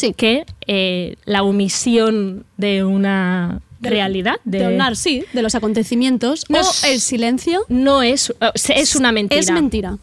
Sí. 0.00 0.14
que 0.16 0.44
eh, 0.66 1.16
la 1.24 1.42
omisión 1.42 2.44
de 2.56 2.84
una 2.84 3.60
realidad, 3.80 4.36
de, 4.44 4.58
De 4.58 4.64
hablar, 4.64 4.96
sí, 4.96 5.24
de 5.32 5.42
los 5.42 5.54
acontecimientos. 5.54 6.44
No 6.48 6.58
o 6.58 6.60
es- 6.62 6.84
el 6.84 7.00
silencio. 7.00 7.64
no 7.68 8.02
es, 8.02 8.32
es 8.74 8.96
una 8.96 9.12
mentira. 9.12 9.40
Es 9.40 9.50
mentira. 9.50 9.98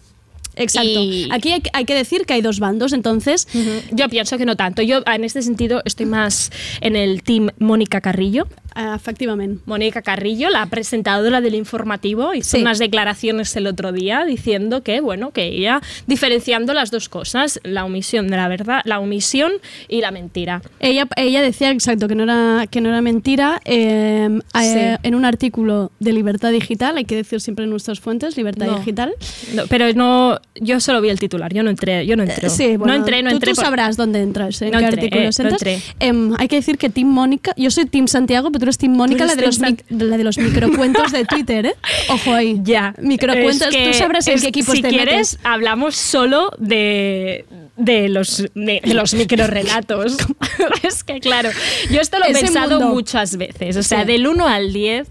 Exacto. 0.57 0.87
Y- 0.89 1.27
Aquí 1.31 1.51
hay, 1.51 1.59
que- 1.59 1.69
hay 1.73 1.83
que 1.83 1.93
decir 1.93 2.25
que 2.25 2.33
hay 2.33 2.41
dos 2.41 2.59
bandos, 2.59 2.93
entonces. 2.93 3.45
Yo 3.91 4.07
pienso 4.07 4.37
que 4.37 4.45
no 4.45 4.55
tanto. 4.55 4.81
Yo 4.81 5.03
en 5.05 5.25
este 5.25 5.41
sentido 5.41 5.81
estoy 5.83 6.05
más 6.05 6.49
en 6.79 6.95
el 6.95 7.23
team 7.23 7.49
Mónica 7.59 7.99
Carrillo. 7.99 8.47
Efectivamente. 8.75 9.61
Mónica 9.65 10.01
Carrillo, 10.01 10.49
la 10.49 10.65
presentadora 10.67 11.41
del 11.41 11.55
informativo, 11.55 12.33
hizo 12.33 12.57
Sí. 12.57 12.61
unas 12.61 12.79
declaraciones 12.79 13.55
el 13.55 13.67
otro 13.67 13.91
día 13.91 14.25
diciendo 14.25 14.83
que, 14.83 15.01
bueno, 15.01 15.31
que 15.31 15.45
ella 15.45 15.81
diferenciando 16.07 16.73
las 16.73 16.91
dos 16.91 17.09
cosas, 17.09 17.59
la 17.63 17.85
omisión 17.85 18.27
de 18.27 18.37
la 18.37 18.47
verdad, 18.47 18.81
la 18.85 18.99
omisión 18.99 19.53
y 19.87 20.01
la 20.01 20.11
mentira. 20.11 20.61
Ella, 20.79 21.07
ella 21.17 21.41
decía 21.41 21.71
exacto 21.71 22.07
que 22.07 22.15
no 22.15 22.23
era, 22.23 22.67
que 22.67 22.81
no 22.81 22.89
era 22.89 23.01
mentira. 23.01 23.59
eh, 23.65 24.39
eh, 24.61 24.97
en 25.03 25.15
un 25.15 25.25
artículo 25.25 25.91
de 25.99 26.13
Libertad 26.13 26.51
Digital, 26.51 26.97
hay 26.97 27.05
que 27.05 27.15
decir 27.15 27.39
siempre 27.41 27.65
nuestras 27.67 27.99
fuentes, 27.99 28.37
Libertad 28.37 28.67
No. 28.67 28.77
Digital. 28.79 29.13
No, 29.53 29.63
pero 29.67 29.91
no, 29.93 30.39
yo 30.55 30.79
solo 30.79 31.01
vi 31.01 31.09
el 31.09 31.19
titular, 31.19 31.53
yo 31.53 31.63
no 31.63 31.69
entré, 31.69 32.05
yo 32.05 32.15
no 32.15 32.23
entré. 32.23 32.47
Eh, 32.47 32.49
Sí, 32.49 32.77
bueno, 32.77 32.93
no 32.93 32.99
entré, 32.99 33.21
no 33.23 33.29
tú, 33.29 33.35
entré. 33.35 33.51
tú 33.51 33.55
por- 33.55 33.65
sabrás 33.65 33.97
dónde 33.97 34.21
entras, 34.21 34.61
en 34.61 34.71
No 34.71 34.79
qué 34.79 34.85
entré, 34.85 35.01
artículos 35.03 35.39
eh, 35.39 35.43
entras. 35.43 35.95
Em, 35.99 36.33
hay 36.37 36.47
que 36.47 36.55
decir 36.57 36.77
que 36.77 36.89
Team 36.89 37.07
Mónica, 37.09 37.53
yo 37.57 37.69
soy 37.71 37.85
Team 37.85 38.07
Santiago, 38.07 38.51
pero 38.51 38.64
Team 38.77 38.93
Mónica, 38.93 39.25
la 39.25 39.35
de, 39.35 39.45
los 39.45 39.59
mic- 39.61 39.83
la 39.89 40.17
de 40.17 40.23
los 40.23 40.37
microcuentos 40.37 41.11
de 41.11 41.25
Twitter, 41.25 41.65
¿eh? 41.67 41.75
Ojo 42.09 42.33
ahí. 42.33 42.59
Ya. 42.63 42.93
Microcuentos, 42.99 43.67
Es 43.69 43.75
que- 43.75 43.87
tú 43.87 43.93
sabrás 43.93 44.27
en 44.27 44.39
qué 44.41 44.47
equipos 44.47 44.75
si 44.75 44.81
te 44.81 44.89
quieres, 44.89 45.33
metes. 45.33 45.39
hablamos 45.43 45.95
solo 45.95 46.51
de, 46.57 47.45
de 47.77 48.09
los, 48.09 48.43
de, 48.55 48.81
de 48.83 48.93
los 48.93 49.13
microrelatos. 49.15 50.17
es 50.83 51.03
que, 51.03 51.19
claro, 51.19 51.49
yo 51.91 52.01
esto 52.01 52.19
lo 52.19 52.25
he 52.25 52.31
Ese 52.31 52.41
pensado 52.41 52.79
mundo. 52.79 52.93
muchas 52.93 53.37
veces. 53.37 53.77
O 53.77 53.83
sea, 53.83 54.01
Sí. 54.01 54.07
del 54.07 54.27
1 54.27 54.47
al 54.47 54.73
10, 54.73 55.07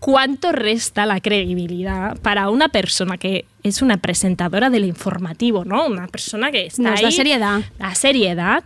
¿cuánto 0.00 0.52
resta 0.52 1.06
la 1.06 1.20
credibilidad 1.20 2.16
para 2.20 2.50
una 2.50 2.68
persona 2.68 3.18
que 3.18 3.44
es 3.64 3.82
una 3.82 3.96
presentadora 3.96 4.70
del 4.70 4.84
informativo, 4.84 5.64
¿no? 5.64 5.86
Una 5.86 6.06
persona 6.06 6.50
que 6.52 6.66
está 6.66 6.82
Nos 6.82 6.98
ahí. 7.00 7.04
da 7.04 7.10
seriedad. 7.10 7.60
La 7.78 7.94
seriedad 7.94 8.64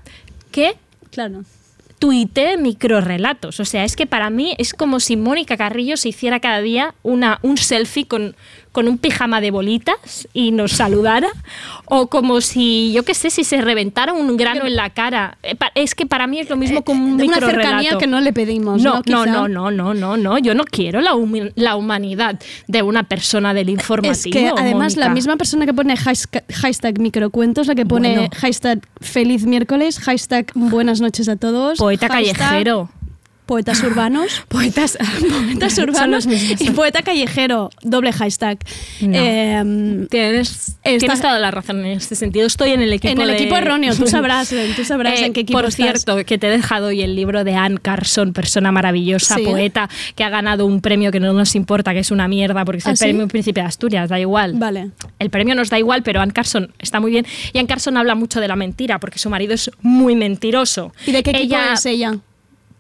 que 0.51 0.75
Claro. 1.11 1.43
Tuite 2.03 2.57
microrelatos. 2.57 3.61
O 3.61 3.65
sea, 3.65 3.85
es 3.85 3.95
que 3.95 4.09
para 4.09 4.29
mí 4.29 4.57
es 4.59 4.75
como 4.75 4.99
si 4.99 5.17
Mónica 5.17 5.57
Carrillo 5.57 5.97
se 5.97 6.09
hiciera 6.09 6.41
cada 6.41 6.61
día 6.61 6.97
una, 7.05 7.39
un 7.43 7.57
selfie 7.57 8.09
con, 8.09 8.35
con 8.73 8.89
un 8.89 8.99
pijama 8.99 9.41
de 9.41 9.51
bolitas 9.51 10.27
y 10.33 10.51
nos 10.51 10.73
saludara. 10.73 11.29
O 11.85 12.07
como 12.09 12.41
si, 12.41 12.91
yo 12.93 13.05
qué 13.05 13.13
sé, 13.15 13.31
si 13.31 13.45
se 13.45 13.61
reventara 13.61 14.13
un 14.15 14.37
grano 14.37 14.67
en 14.67 14.77
la 14.77 14.91
cara. 14.91 15.37
Eh, 15.43 15.55
Es 15.75 15.95
que 15.95 16.07
para 16.07 16.27
mí 16.27 16.41
es 16.41 16.49
lo 16.49 16.57
mismo 16.57 16.83
que 16.83 16.93
un 16.93 17.21
una 17.21 17.39
cercanía 17.39 17.99
que 17.99 18.07
no 18.07 18.21
le 18.21 18.33
pedimos, 18.33 18.83
¿no? 18.83 19.03
No, 19.07 19.27
no, 19.27 19.47
no, 19.49 19.71
no, 19.71 19.93
no, 19.95 20.17
no. 20.17 20.39
Yo 20.39 20.55
no 20.55 20.65
quiero 20.65 21.01
la, 21.01 21.13
humi- 21.15 21.53
la 21.55 21.77
humanidad 21.77 22.41
de 22.67 22.83
una 22.83 23.03
persona 23.05 23.53
del 23.55 23.69
informativo. 23.69 24.13
Es 24.13 24.25
que 24.25 24.49
además 24.57 24.97
la 24.97 25.09
misma 25.11 25.37
persona 25.37 25.67
que 25.67 25.75
pone 25.75 25.97
hashtag, 25.97 26.45
hashtag 26.53 26.99
microcuentos, 26.99 27.67
la 27.67 27.75
que 27.75 27.85
pone 27.87 28.15
Bueno. 28.15 28.31
hashtag 28.37 28.81
feliz 29.01 29.45
miércoles, 29.45 29.99
hashtag 29.99 30.47
buenas 30.55 31.01
noches 31.01 31.29
a 31.29 31.37
todos. 31.37 31.79
Poeta 31.79 32.09
hashtag 32.09 32.37
callejero. 32.39 32.89
Poetas 33.53 33.83
urbanos. 33.83 34.45
Poetas, 34.49 34.97
Poetas 35.21 35.77
urbanos 35.87 36.27
y 36.27 36.71
poeta 36.71 37.03
callejero, 37.03 37.69
doble 37.83 38.11
hashtag. 38.11 38.59
No. 39.03 39.19
Em, 39.19 40.07
Tienes, 40.07 40.77
Esta- 40.83 40.99
tienes 40.99 41.21
toda 41.21 41.39
la 41.39 41.51
razón 41.51 41.81
en 41.85 41.93
este 41.99 42.15
sentido. 42.15 42.47
Estoy 42.47 42.71
en 42.71 42.81
el 42.81 42.95
equipo 42.95 43.13
en 43.13 43.21
el 43.21 43.29
de- 43.29 43.35
equipo 43.37 43.57
erróneo, 43.57 43.95
tú 43.95 44.07
sabrás, 44.07 44.49
tú 44.75 44.85
sabrás 44.87 45.21
Eh, 45.21 45.27
en 45.27 45.35
qué 45.35 45.41
equipo 45.41 45.59
Por 45.59 45.67
estás. 45.69 45.85
cierto, 46.03 46.25
que 46.25 46.39
te 46.39 46.47
he 46.47 46.51
dejado 46.51 46.87
hoy 46.87 47.03
el 47.03 47.15
libro 47.15 47.45
de 47.45 47.55
Anne 47.55 47.77
Carson, 47.83 48.33
persona 48.33 48.73
maravillosa, 48.73 49.35
Sí. 49.35 49.43
poeta, 49.45 49.91
que 50.15 50.25
ha 50.25 50.31
ganado 50.31 50.65
un 50.65 50.81
premio 50.81 51.13
que 51.13 51.21
no 51.21 51.35
nos 51.35 51.55
importa, 51.55 51.93
que 51.93 51.99
es 51.99 52.11
una 52.11 52.29
mierda, 52.29 52.65
porque 52.65 52.79
es 52.79 52.87
¿Ah, 52.87 52.93
el 52.93 52.97
sí? 52.97 53.05
premio 53.05 53.29
Príncipe 53.29 53.61
de 53.61 53.67
Asturias, 53.67 54.09
da 54.09 54.19
igual. 54.19 54.55
Vale. 54.55 54.93
El 55.19 55.29
premio 55.29 55.55
nos 55.55 55.69
da 55.69 55.79
igual, 55.79 56.03
pero 56.03 56.23
Anne 56.23 56.33
Carson 56.33 56.73
está 56.79 57.01
muy 57.01 57.11
bien. 57.11 57.27
Y 57.53 57.59
Anne 57.59 57.69
Carson 57.69 57.99
habla 57.99 58.15
mucho 58.15 58.41
de 58.41 58.49
la 58.49 58.57
mentira, 58.57 58.99
porque 58.99 59.19
su 59.19 59.29
marido 59.29 59.53
es 59.53 59.71
muy 59.83 60.17
mentiroso. 60.17 60.95
¿Y 61.07 61.13
de 61.13 61.23
qué 61.23 61.33
equipo 61.33 61.45
ella, 61.55 61.73
es 61.75 61.85
ella? 61.85 62.17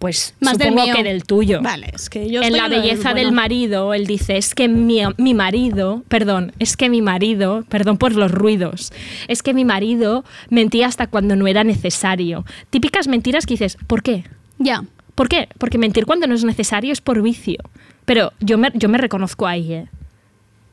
Pues 0.03 0.35
Más 0.41 0.59
del 0.59 0.71
supongo 0.71 0.87
mío. 0.87 0.95
que 0.97 1.05
del 1.05 1.23
tuyo. 1.23 1.61
Vale, 1.63 1.91
es 1.95 2.11
que 2.11 2.29
yo 2.29 2.43
en 2.43 2.55
la 2.57 2.69
del- 2.69 2.81
belleza 2.81 3.15
del 3.15 3.31
marido, 3.31 3.95
él 3.95 4.05
dice, 4.09 4.37
es 4.37 4.53
que 4.53 4.67
mi, 4.67 5.01
mi 5.17 5.33
marido, 5.33 6.03
perdón, 6.09 6.51
es 6.59 6.77
que 6.77 6.89
mi 6.91 7.01
marido, 7.01 7.65
perdón 7.69 7.99
por 7.99 8.13
los 8.17 8.33
ruidos, 8.33 8.93
es 9.29 9.45
que 9.45 9.55
mi 9.55 9.65
marido 9.65 10.25
mentía 10.51 10.89
hasta 10.89 11.07
cuando 11.07 11.37
no 11.37 11.47
era 11.47 11.63
necesario. 11.63 12.45
Típicas 12.71 13.07
mentiras 13.07 13.47
que 13.47 13.55
dices, 13.55 13.79
¿por 13.87 14.03
qué? 14.03 14.25
Ya. 14.59 14.83
¿Por 15.15 15.29
qué? 15.29 15.49
Porque 15.59 15.79
mentir 15.79 16.05
cuando 16.05 16.27
no 16.27 16.35
es 16.35 16.43
necesario 16.43 16.93
es 16.93 17.01
por 17.01 17.23
vicio. 17.23 17.59
Pero 18.05 18.33
yo 18.41 18.59
me, 18.59 18.73
yo 18.75 18.89
me 18.89 18.99
reconozco 18.99 19.47
ahí, 19.47 19.73
¿eh? 19.73 19.87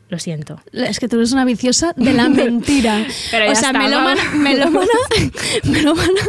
Lo 0.09 0.17
siento. 0.17 0.59
Es 0.73 0.99
que 0.99 1.07
tú 1.07 1.17
eres 1.17 1.31
una 1.33 1.45
viciosa 1.45 1.93
de 1.95 2.13
la 2.13 2.27
mentira. 2.29 3.05
Pero 3.29 3.45
o 3.45 3.47
ya 3.49 3.55
sea, 3.55 3.69
está, 3.69 3.79
melómana, 3.79 4.21
melómana, 4.33 4.87
melómana 5.63 6.21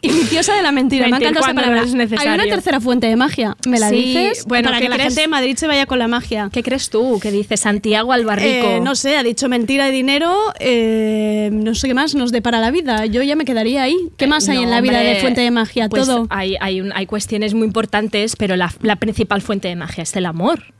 y 0.00 0.08
viciosa 0.08 0.54
de 0.54 0.62
la 0.62 0.72
mentira. 0.72 1.04
Me 1.06 1.12
Mentir 1.12 1.36
cuando 1.36 1.60
no 1.60 1.68
palabra. 1.68 1.82
es 1.82 2.12
Hay 2.20 2.28
una 2.28 2.44
tercera 2.44 2.80
fuente 2.80 3.06
de 3.06 3.16
magia. 3.16 3.56
¿Me 3.68 3.78
la 3.78 3.90
Sí, 3.90 3.96
dices? 3.96 4.44
bueno, 4.46 4.68
para 4.68 4.78
¿qué 4.78 4.84
que 4.84 4.88
la 4.88 4.94
crees? 4.96 5.08
gente 5.10 5.20
de 5.20 5.28
Madrid 5.28 5.56
se 5.56 5.66
vaya 5.66 5.84
con 5.84 5.98
la 5.98 6.08
magia. 6.08 6.48
¿Qué 6.50 6.62
crees 6.62 6.88
tú? 6.88 7.18
Que 7.20 7.30
dice 7.30 7.58
Santiago 7.58 8.10
Albarrico. 8.12 8.66
Eh, 8.68 8.80
no 8.82 8.94
sé, 8.94 9.18
ha 9.18 9.22
dicho 9.22 9.50
mentira 9.50 9.86
y 9.90 9.92
dinero, 9.92 10.34
eh, 10.58 11.50
no 11.52 11.74
sé 11.74 11.88
qué 11.88 11.94
más 11.94 12.14
nos 12.14 12.32
depara 12.32 12.60
la 12.60 12.70
vida. 12.70 13.04
Yo 13.04 13.22
ya 13.22 13.36
me 13.36 13.44
quedaría 13.44 13.82
ahí. 13.82 13.96
¿Qué 14.16 14.26
más 14.26 14.48
hay 14.48 14.56
No, 14.58 14.62
en 14.64 14.70
la 14.70 14.80
vida 14.80 14.98
hombre, 14.98 15.14
de 15.14 15.20
fuente 15.20 15.40
de 15.42 15.50
magia? 15.50 15.88
pues 15.90 16.06
Todo. 16.06 16.26
Hay, 16.30 16.56
hay, 16.60 16.80
un- 16.80 16.92
hay 16.94 17.04
cuestiones 17.04 17.52
muy 17.52 17.66
importantes, 17.66 18.36
pero 18.36 18.56
la, 18.56 18.72
la 18.80 18.96
principal 18.96 19.42
fuente 19.42 19.68
de 19.68 19.76
magia 19.76 20.02
es 20.04 20.16
el 20.16 20.24
amor. 20.26 20.72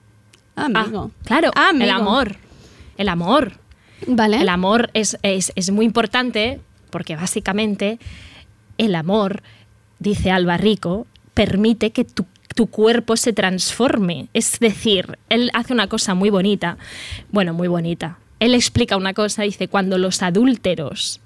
Ah, 0.56 0.68
Ah, 0.74 0.80
amigo. 0.82 1.10
claro, 1.24 1.50
Ah, 1.54 1.70
amigo. 1.70 1.84
el 1.84 1.90
amor. 1.90 2.36
El 2.96 3.08
amor. 3.08 3.52
Vale. 4.06 4.40
El 4.40 4.48
amor 4.48 4.90
es, 4.94 5.16
es- 5.22 5.52
es 5.56 5.70
muy 5.70 5.84
importante 5.86 6.60
porque 6.90 7.16
básicamente 7.16 7.98
el 8.78 8.94
amor, 8.94 9.42
dice 9.98 10.30
Alba 10.30 10.56
Rico, 10.56 11.06
permite 11.32 11.90
que 11.90 12.04
tu, 12.04 12.24
tu 12.54 12.66
cuerpo 12.68 13.16
se 13.16 13.32
transforme. 13.32 14.28
Es 14.32 14.58
decir, 14.60 15.18
él 15.28 15.50
hace 15.54 15.72
una 15.72 15.88
cosa 15.88 16.14
muy 16.14 16.30
bonita. 16.30 16.76
Bueno, 17.32 17.52
muy 17.54 17.66
bonita. 17.68 18.18
Él 18.40 18.54
explica 18.54 18.96
una 18.96 19.14
cosa, 19.14 19.42
dice, 19.42 19.68
cuando 19.68 19.96
los 19.98 20.22
adúlteros 20.22 21.20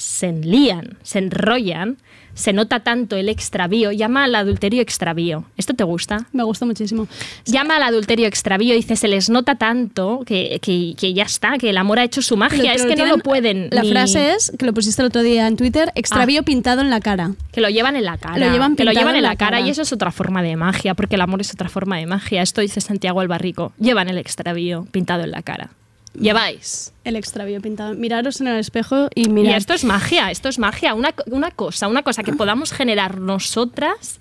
se 0.00 0.28
enlían, 0.28 0.96
se 1.02 1.18
enrollan, 1.18 1.98
se 2.32 2.52
nota 2.54 2.80
tanto 2.80 3.16
el 3.16 3.28
extravío, 3.28 3.92
llama 3.92 4.24
al 4.24 4.34
adulterio 4.34 4.80
extravío. 4.80 5.44
¿Esto 5.58 5.74
te 5.74 5.84
gusta? 5.84 6.26
Me 6.32 6.42
gusta 6.42 6.64
muchísimo. 6.64 7.06
Llama 7.44 7.76
al 7.76 7.82
adulterio 7.82 8.26
extravío 8.26 8.72
y 8.72 8.78
dice, 8.78 8.96
se 8.96 9.08
les 9.08 9.28
nota 9.28 9.56
tanto 9.56 10.22
que, 10.24 10.58
que- 10.62 10.94
que 10.96 11.12
ya 11.12 11.24
está, 11.24 11.58
que 11.58 11.68
el 11.68 11.76
amor 11.76 11.98
ha 11.98 12.04
hecho 12.04 12.22
su 12.22 12.36
magia, 12.38 12.58
Pero- 12.62 12.72
es 12.74 12.82
pero 12.84 12.94
que 12.94 13.02
no 13.02 13.08
lo 13.16 13.18
pueden. 13.22 13.68
La 13.72 13.82
ni- 13.82 13.90
frase 13.90 14.32
es, 14.32 14.52
que 14.58 14.64
lo 14.64 14.72
pusiste 14.72 15.02
el 15.02 15.06
otro 15.08 15.22
día 15.22 15.46
en 15.48 15.56
Twitter, 15.56 15.92
extravío 15.96 16.42
pintado 16.44 16.80
en 16.80 16.88
la 16.88 17.00
cara. 17.00 17.32
Que 17.52 17.60
lo 17.60 17.68
llevan 17.68 17.96
en 17.96 18.04
la 18.04 18.16
cara. 18.16 18.38
Lo 18.38 18.50
llevan 18.52 18.76
que 18.76 18.84
lo 18.84 18.92
llevan 18.92 19.16
en 19.16 19.22
la 19.22 19.30
la 19.30 19.36
cara. 19.36 19.58
cara. 19.58 19.66
y 19.66 19.70
eso 19.70 19.82
es 19.82 19.92
otra 19.92 20.10
forma 20.12 20.42
de 20.42 20.56
magia, 20.56 20.94
porque 20.94 21.16
el 21.16 21.20
amor 21.20 21.42
es 21.42 21.52
otra 21.52 21.68
forma 21.68 21.98
de 21.98 22.06
magia. 22.06 22.40
Esto 22.40 22.62
dice 22.62 22.80
Santiago 22.80 23.20
Albarrico. 23.20 23.72
Llevan 23.78 24.08
el 24.08 24.16
extravío 24.16 24.86
pintado 24.92 25.24
en 25.24 25.32
la 25.32 25.42
cara. 25.42 25.70
Lleváis. 26.14 26.92
El 27.04 27.16
extravío 27.16 27.60
pintado. 27.60 27.94
Miraros 27.94 28.40
en 28.40 28.48
el 28.48 28.58
espejo 28.58 29.08
y 29.14 29.28
mirad. 29.28 29.52
Y 29.52 29.54
esto 29.54 29.74
es 29.74 29.84
magia, 29.84 30.30
esto 30.30 30.48
es 30.48 30.58
magia. 30.58 30.94
Una, 30.94 31.14
una 31.26 31.50
cosa, 31.50 31.88
una 31.88 32.02
cosa 32.02 32.22
que 32.22 32.32
podamos 32.32 32.72
generar 32.72 33.20
nosotras 33.20 34.18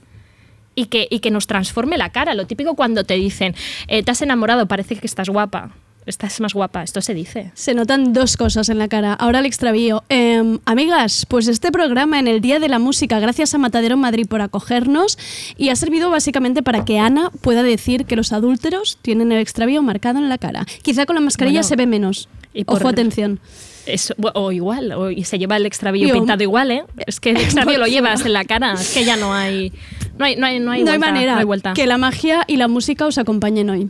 y 0.76 0.86
que, 0.86 1.08
y 1.10 1.20
que 1.20 1.32
nos 1.32 1.48
transforme 1.48 1.98
la 1.98 2.12
cara. 2.12 2.36
Lo 2.36 2.46
típico 2.48 2.76
cuando 2.76 3.04
te 3.04 3.16
dicen, 3.16 3.56
eh, 3.88 4.04
te 4.04 4.12
has 4.12 4.22
enamorado, 4.22 4.68
parece 4.68 4.96
que 4.96 5.08
estás 5.08 5.30
guapa. 5.30 5.72
Estás 6.10 6.42
más 6.42 6.54
guapa. 6.54 6.82
Esto 6.84 7.02
se 7.02 7.14
dice. 7.14 7.52
Se 7.54 7.74
notan 7.76 8.14
dos 8.14 8.36
cosas 8.36 8.68
en 8.70 8.80
la 8.80 8.88
cara. 8.88 9.14
Ahora 9.14 9.40
el 9.40 9.46
extravío. 9.46 10.04
Em, 10.10 10.60
amigas, 10.66 11.26
pues 11.30 11.48
este 11.48 11.72
programa 11.72 12.18
en 12.20 12.28
el 12.28 12.42
Día 12.42 12.60
de 12.60 12.68
la 12.68 12.80
Música, 12.80 13.20
gracias 13.20 13.54
a 13.54 13.60
Matadero 13.60 13.96
Madrid 13.96 14.26
por 14.28 14.42
acogernos 14.42 15.18
y 15.56 15.70
ha 15.70 15.76
servido 15.76 16.10
básicamente 16.10 16.64
para 16.64 16.84
que 16.84 16.98
Ana 17.00 17.30
pueda 17.42 17.62
decir 17.64 18.06
que 18.06 18.16
los 18.16 18.34
adúlteros 18.34 18.98
tienen 19.04 19.32
el 19.32 19.40
extravío 19.40 19.82
marcado 19.84 20.18
en 20.20 20.30
la 20.30 20.38
cara. 20.40 20.66
Quizá 20.82 21.06
con 21.06 21.16
la 21.16 21.22
mascarilla 21.22 21.60
Bueno, 21.60 21.68
se 21.70 21.76
ve 21.76 21.86
menos. 21.86 22.28
y 22.54 22.64
por- 22.64 22.78
Ojo, 22.78 22.88
atención. 22.88 23.40
Eso, 23.86 24.14
o 24.34 24.52
igual, 24.52 24.92
o, 24.92 25.10
se 25.24 25.40
lleva 25.40 25.58
el 25.58 25.66
extravío 25.66 26.08
Yo- 26.08 26.14
pintado 26.14 26.44
igual, 26.44 26.72
¿eh? 26.72 26.84
Es 27.08 27.20
que 27.20 27.32
el 27.32 27.38
extravío 27.38 27.78
lo 27.78 27.86
llevas 27.88 28.26
en 28.26 28.34
la 28.34 28.46
cara, 28.46 28.74
es 28.74 28.94
que 28.94 29.04
ya 29.06 29.16
no 29.16 29.34
hay, 29.34 29.72
no 30.18 30.26
hay, 30.26 30.36
no 30.36 30.46
hay, 30.48 30.60
no 30.60 30.72
hay, 30.72 30.84
no 30.84 30.92
hay 30.92 30.98
vuelta, 30.98 31.12
manera 31.14 31.34
no 31.34 31.40
hay 31.40 31.46
vuelta. 31.46 31.74
que 31.74 31.88
la 31.88 31.98
magia 31.98 32.44
y 32.48 32.58
la 32.58 32.68
música 32.68 33.06
os 33.06 33.18
acompañen 33.18 33.70
hoy. 33.70 33.90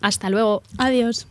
Hasta 0.00 0.30
luego. 0.30 0.62
Adiós. 0.78 1.26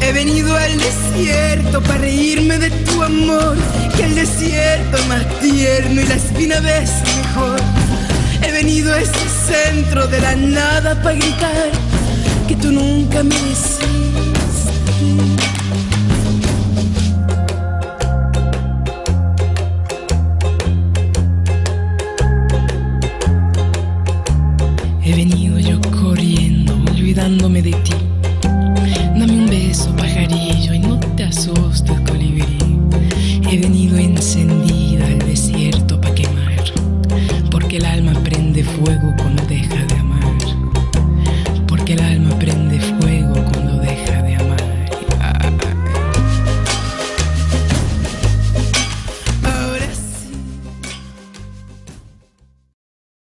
He 0.00 0.12
venido 0.12 0.56
al 0.56 0.78
desierto 0.78 1.82
para 1.82 1.98
reírme 1.98 2.58
de 2.58 2.70
tu 2.70 3.02
amor, 3.02 3.56
que 3.96 4.04
el 4.04 4.14
desierto 4.14 4.98
más 5.06 5.24
tierno 5.40 6.00
y 6.00 6.06
la 6.06 6.14
espina 6.14 6.60
ves 6.60 6.90
mejor. 7.16 7.60
He 8.42 8.50
venido 8.52 8.92
a 8.94 9.00
ese 9.00 9.12
centro 9.46 10.06
de 10.06 10.20
la 10.20 10.34
nada 10.34 10.94
para 11.02 11.16
gritar 11.16 11.70
que 12.46 12.56
tú 12.56 12.72
nunca 12.72 13.22
me 13.22 13.34
decías. 13.34 14.07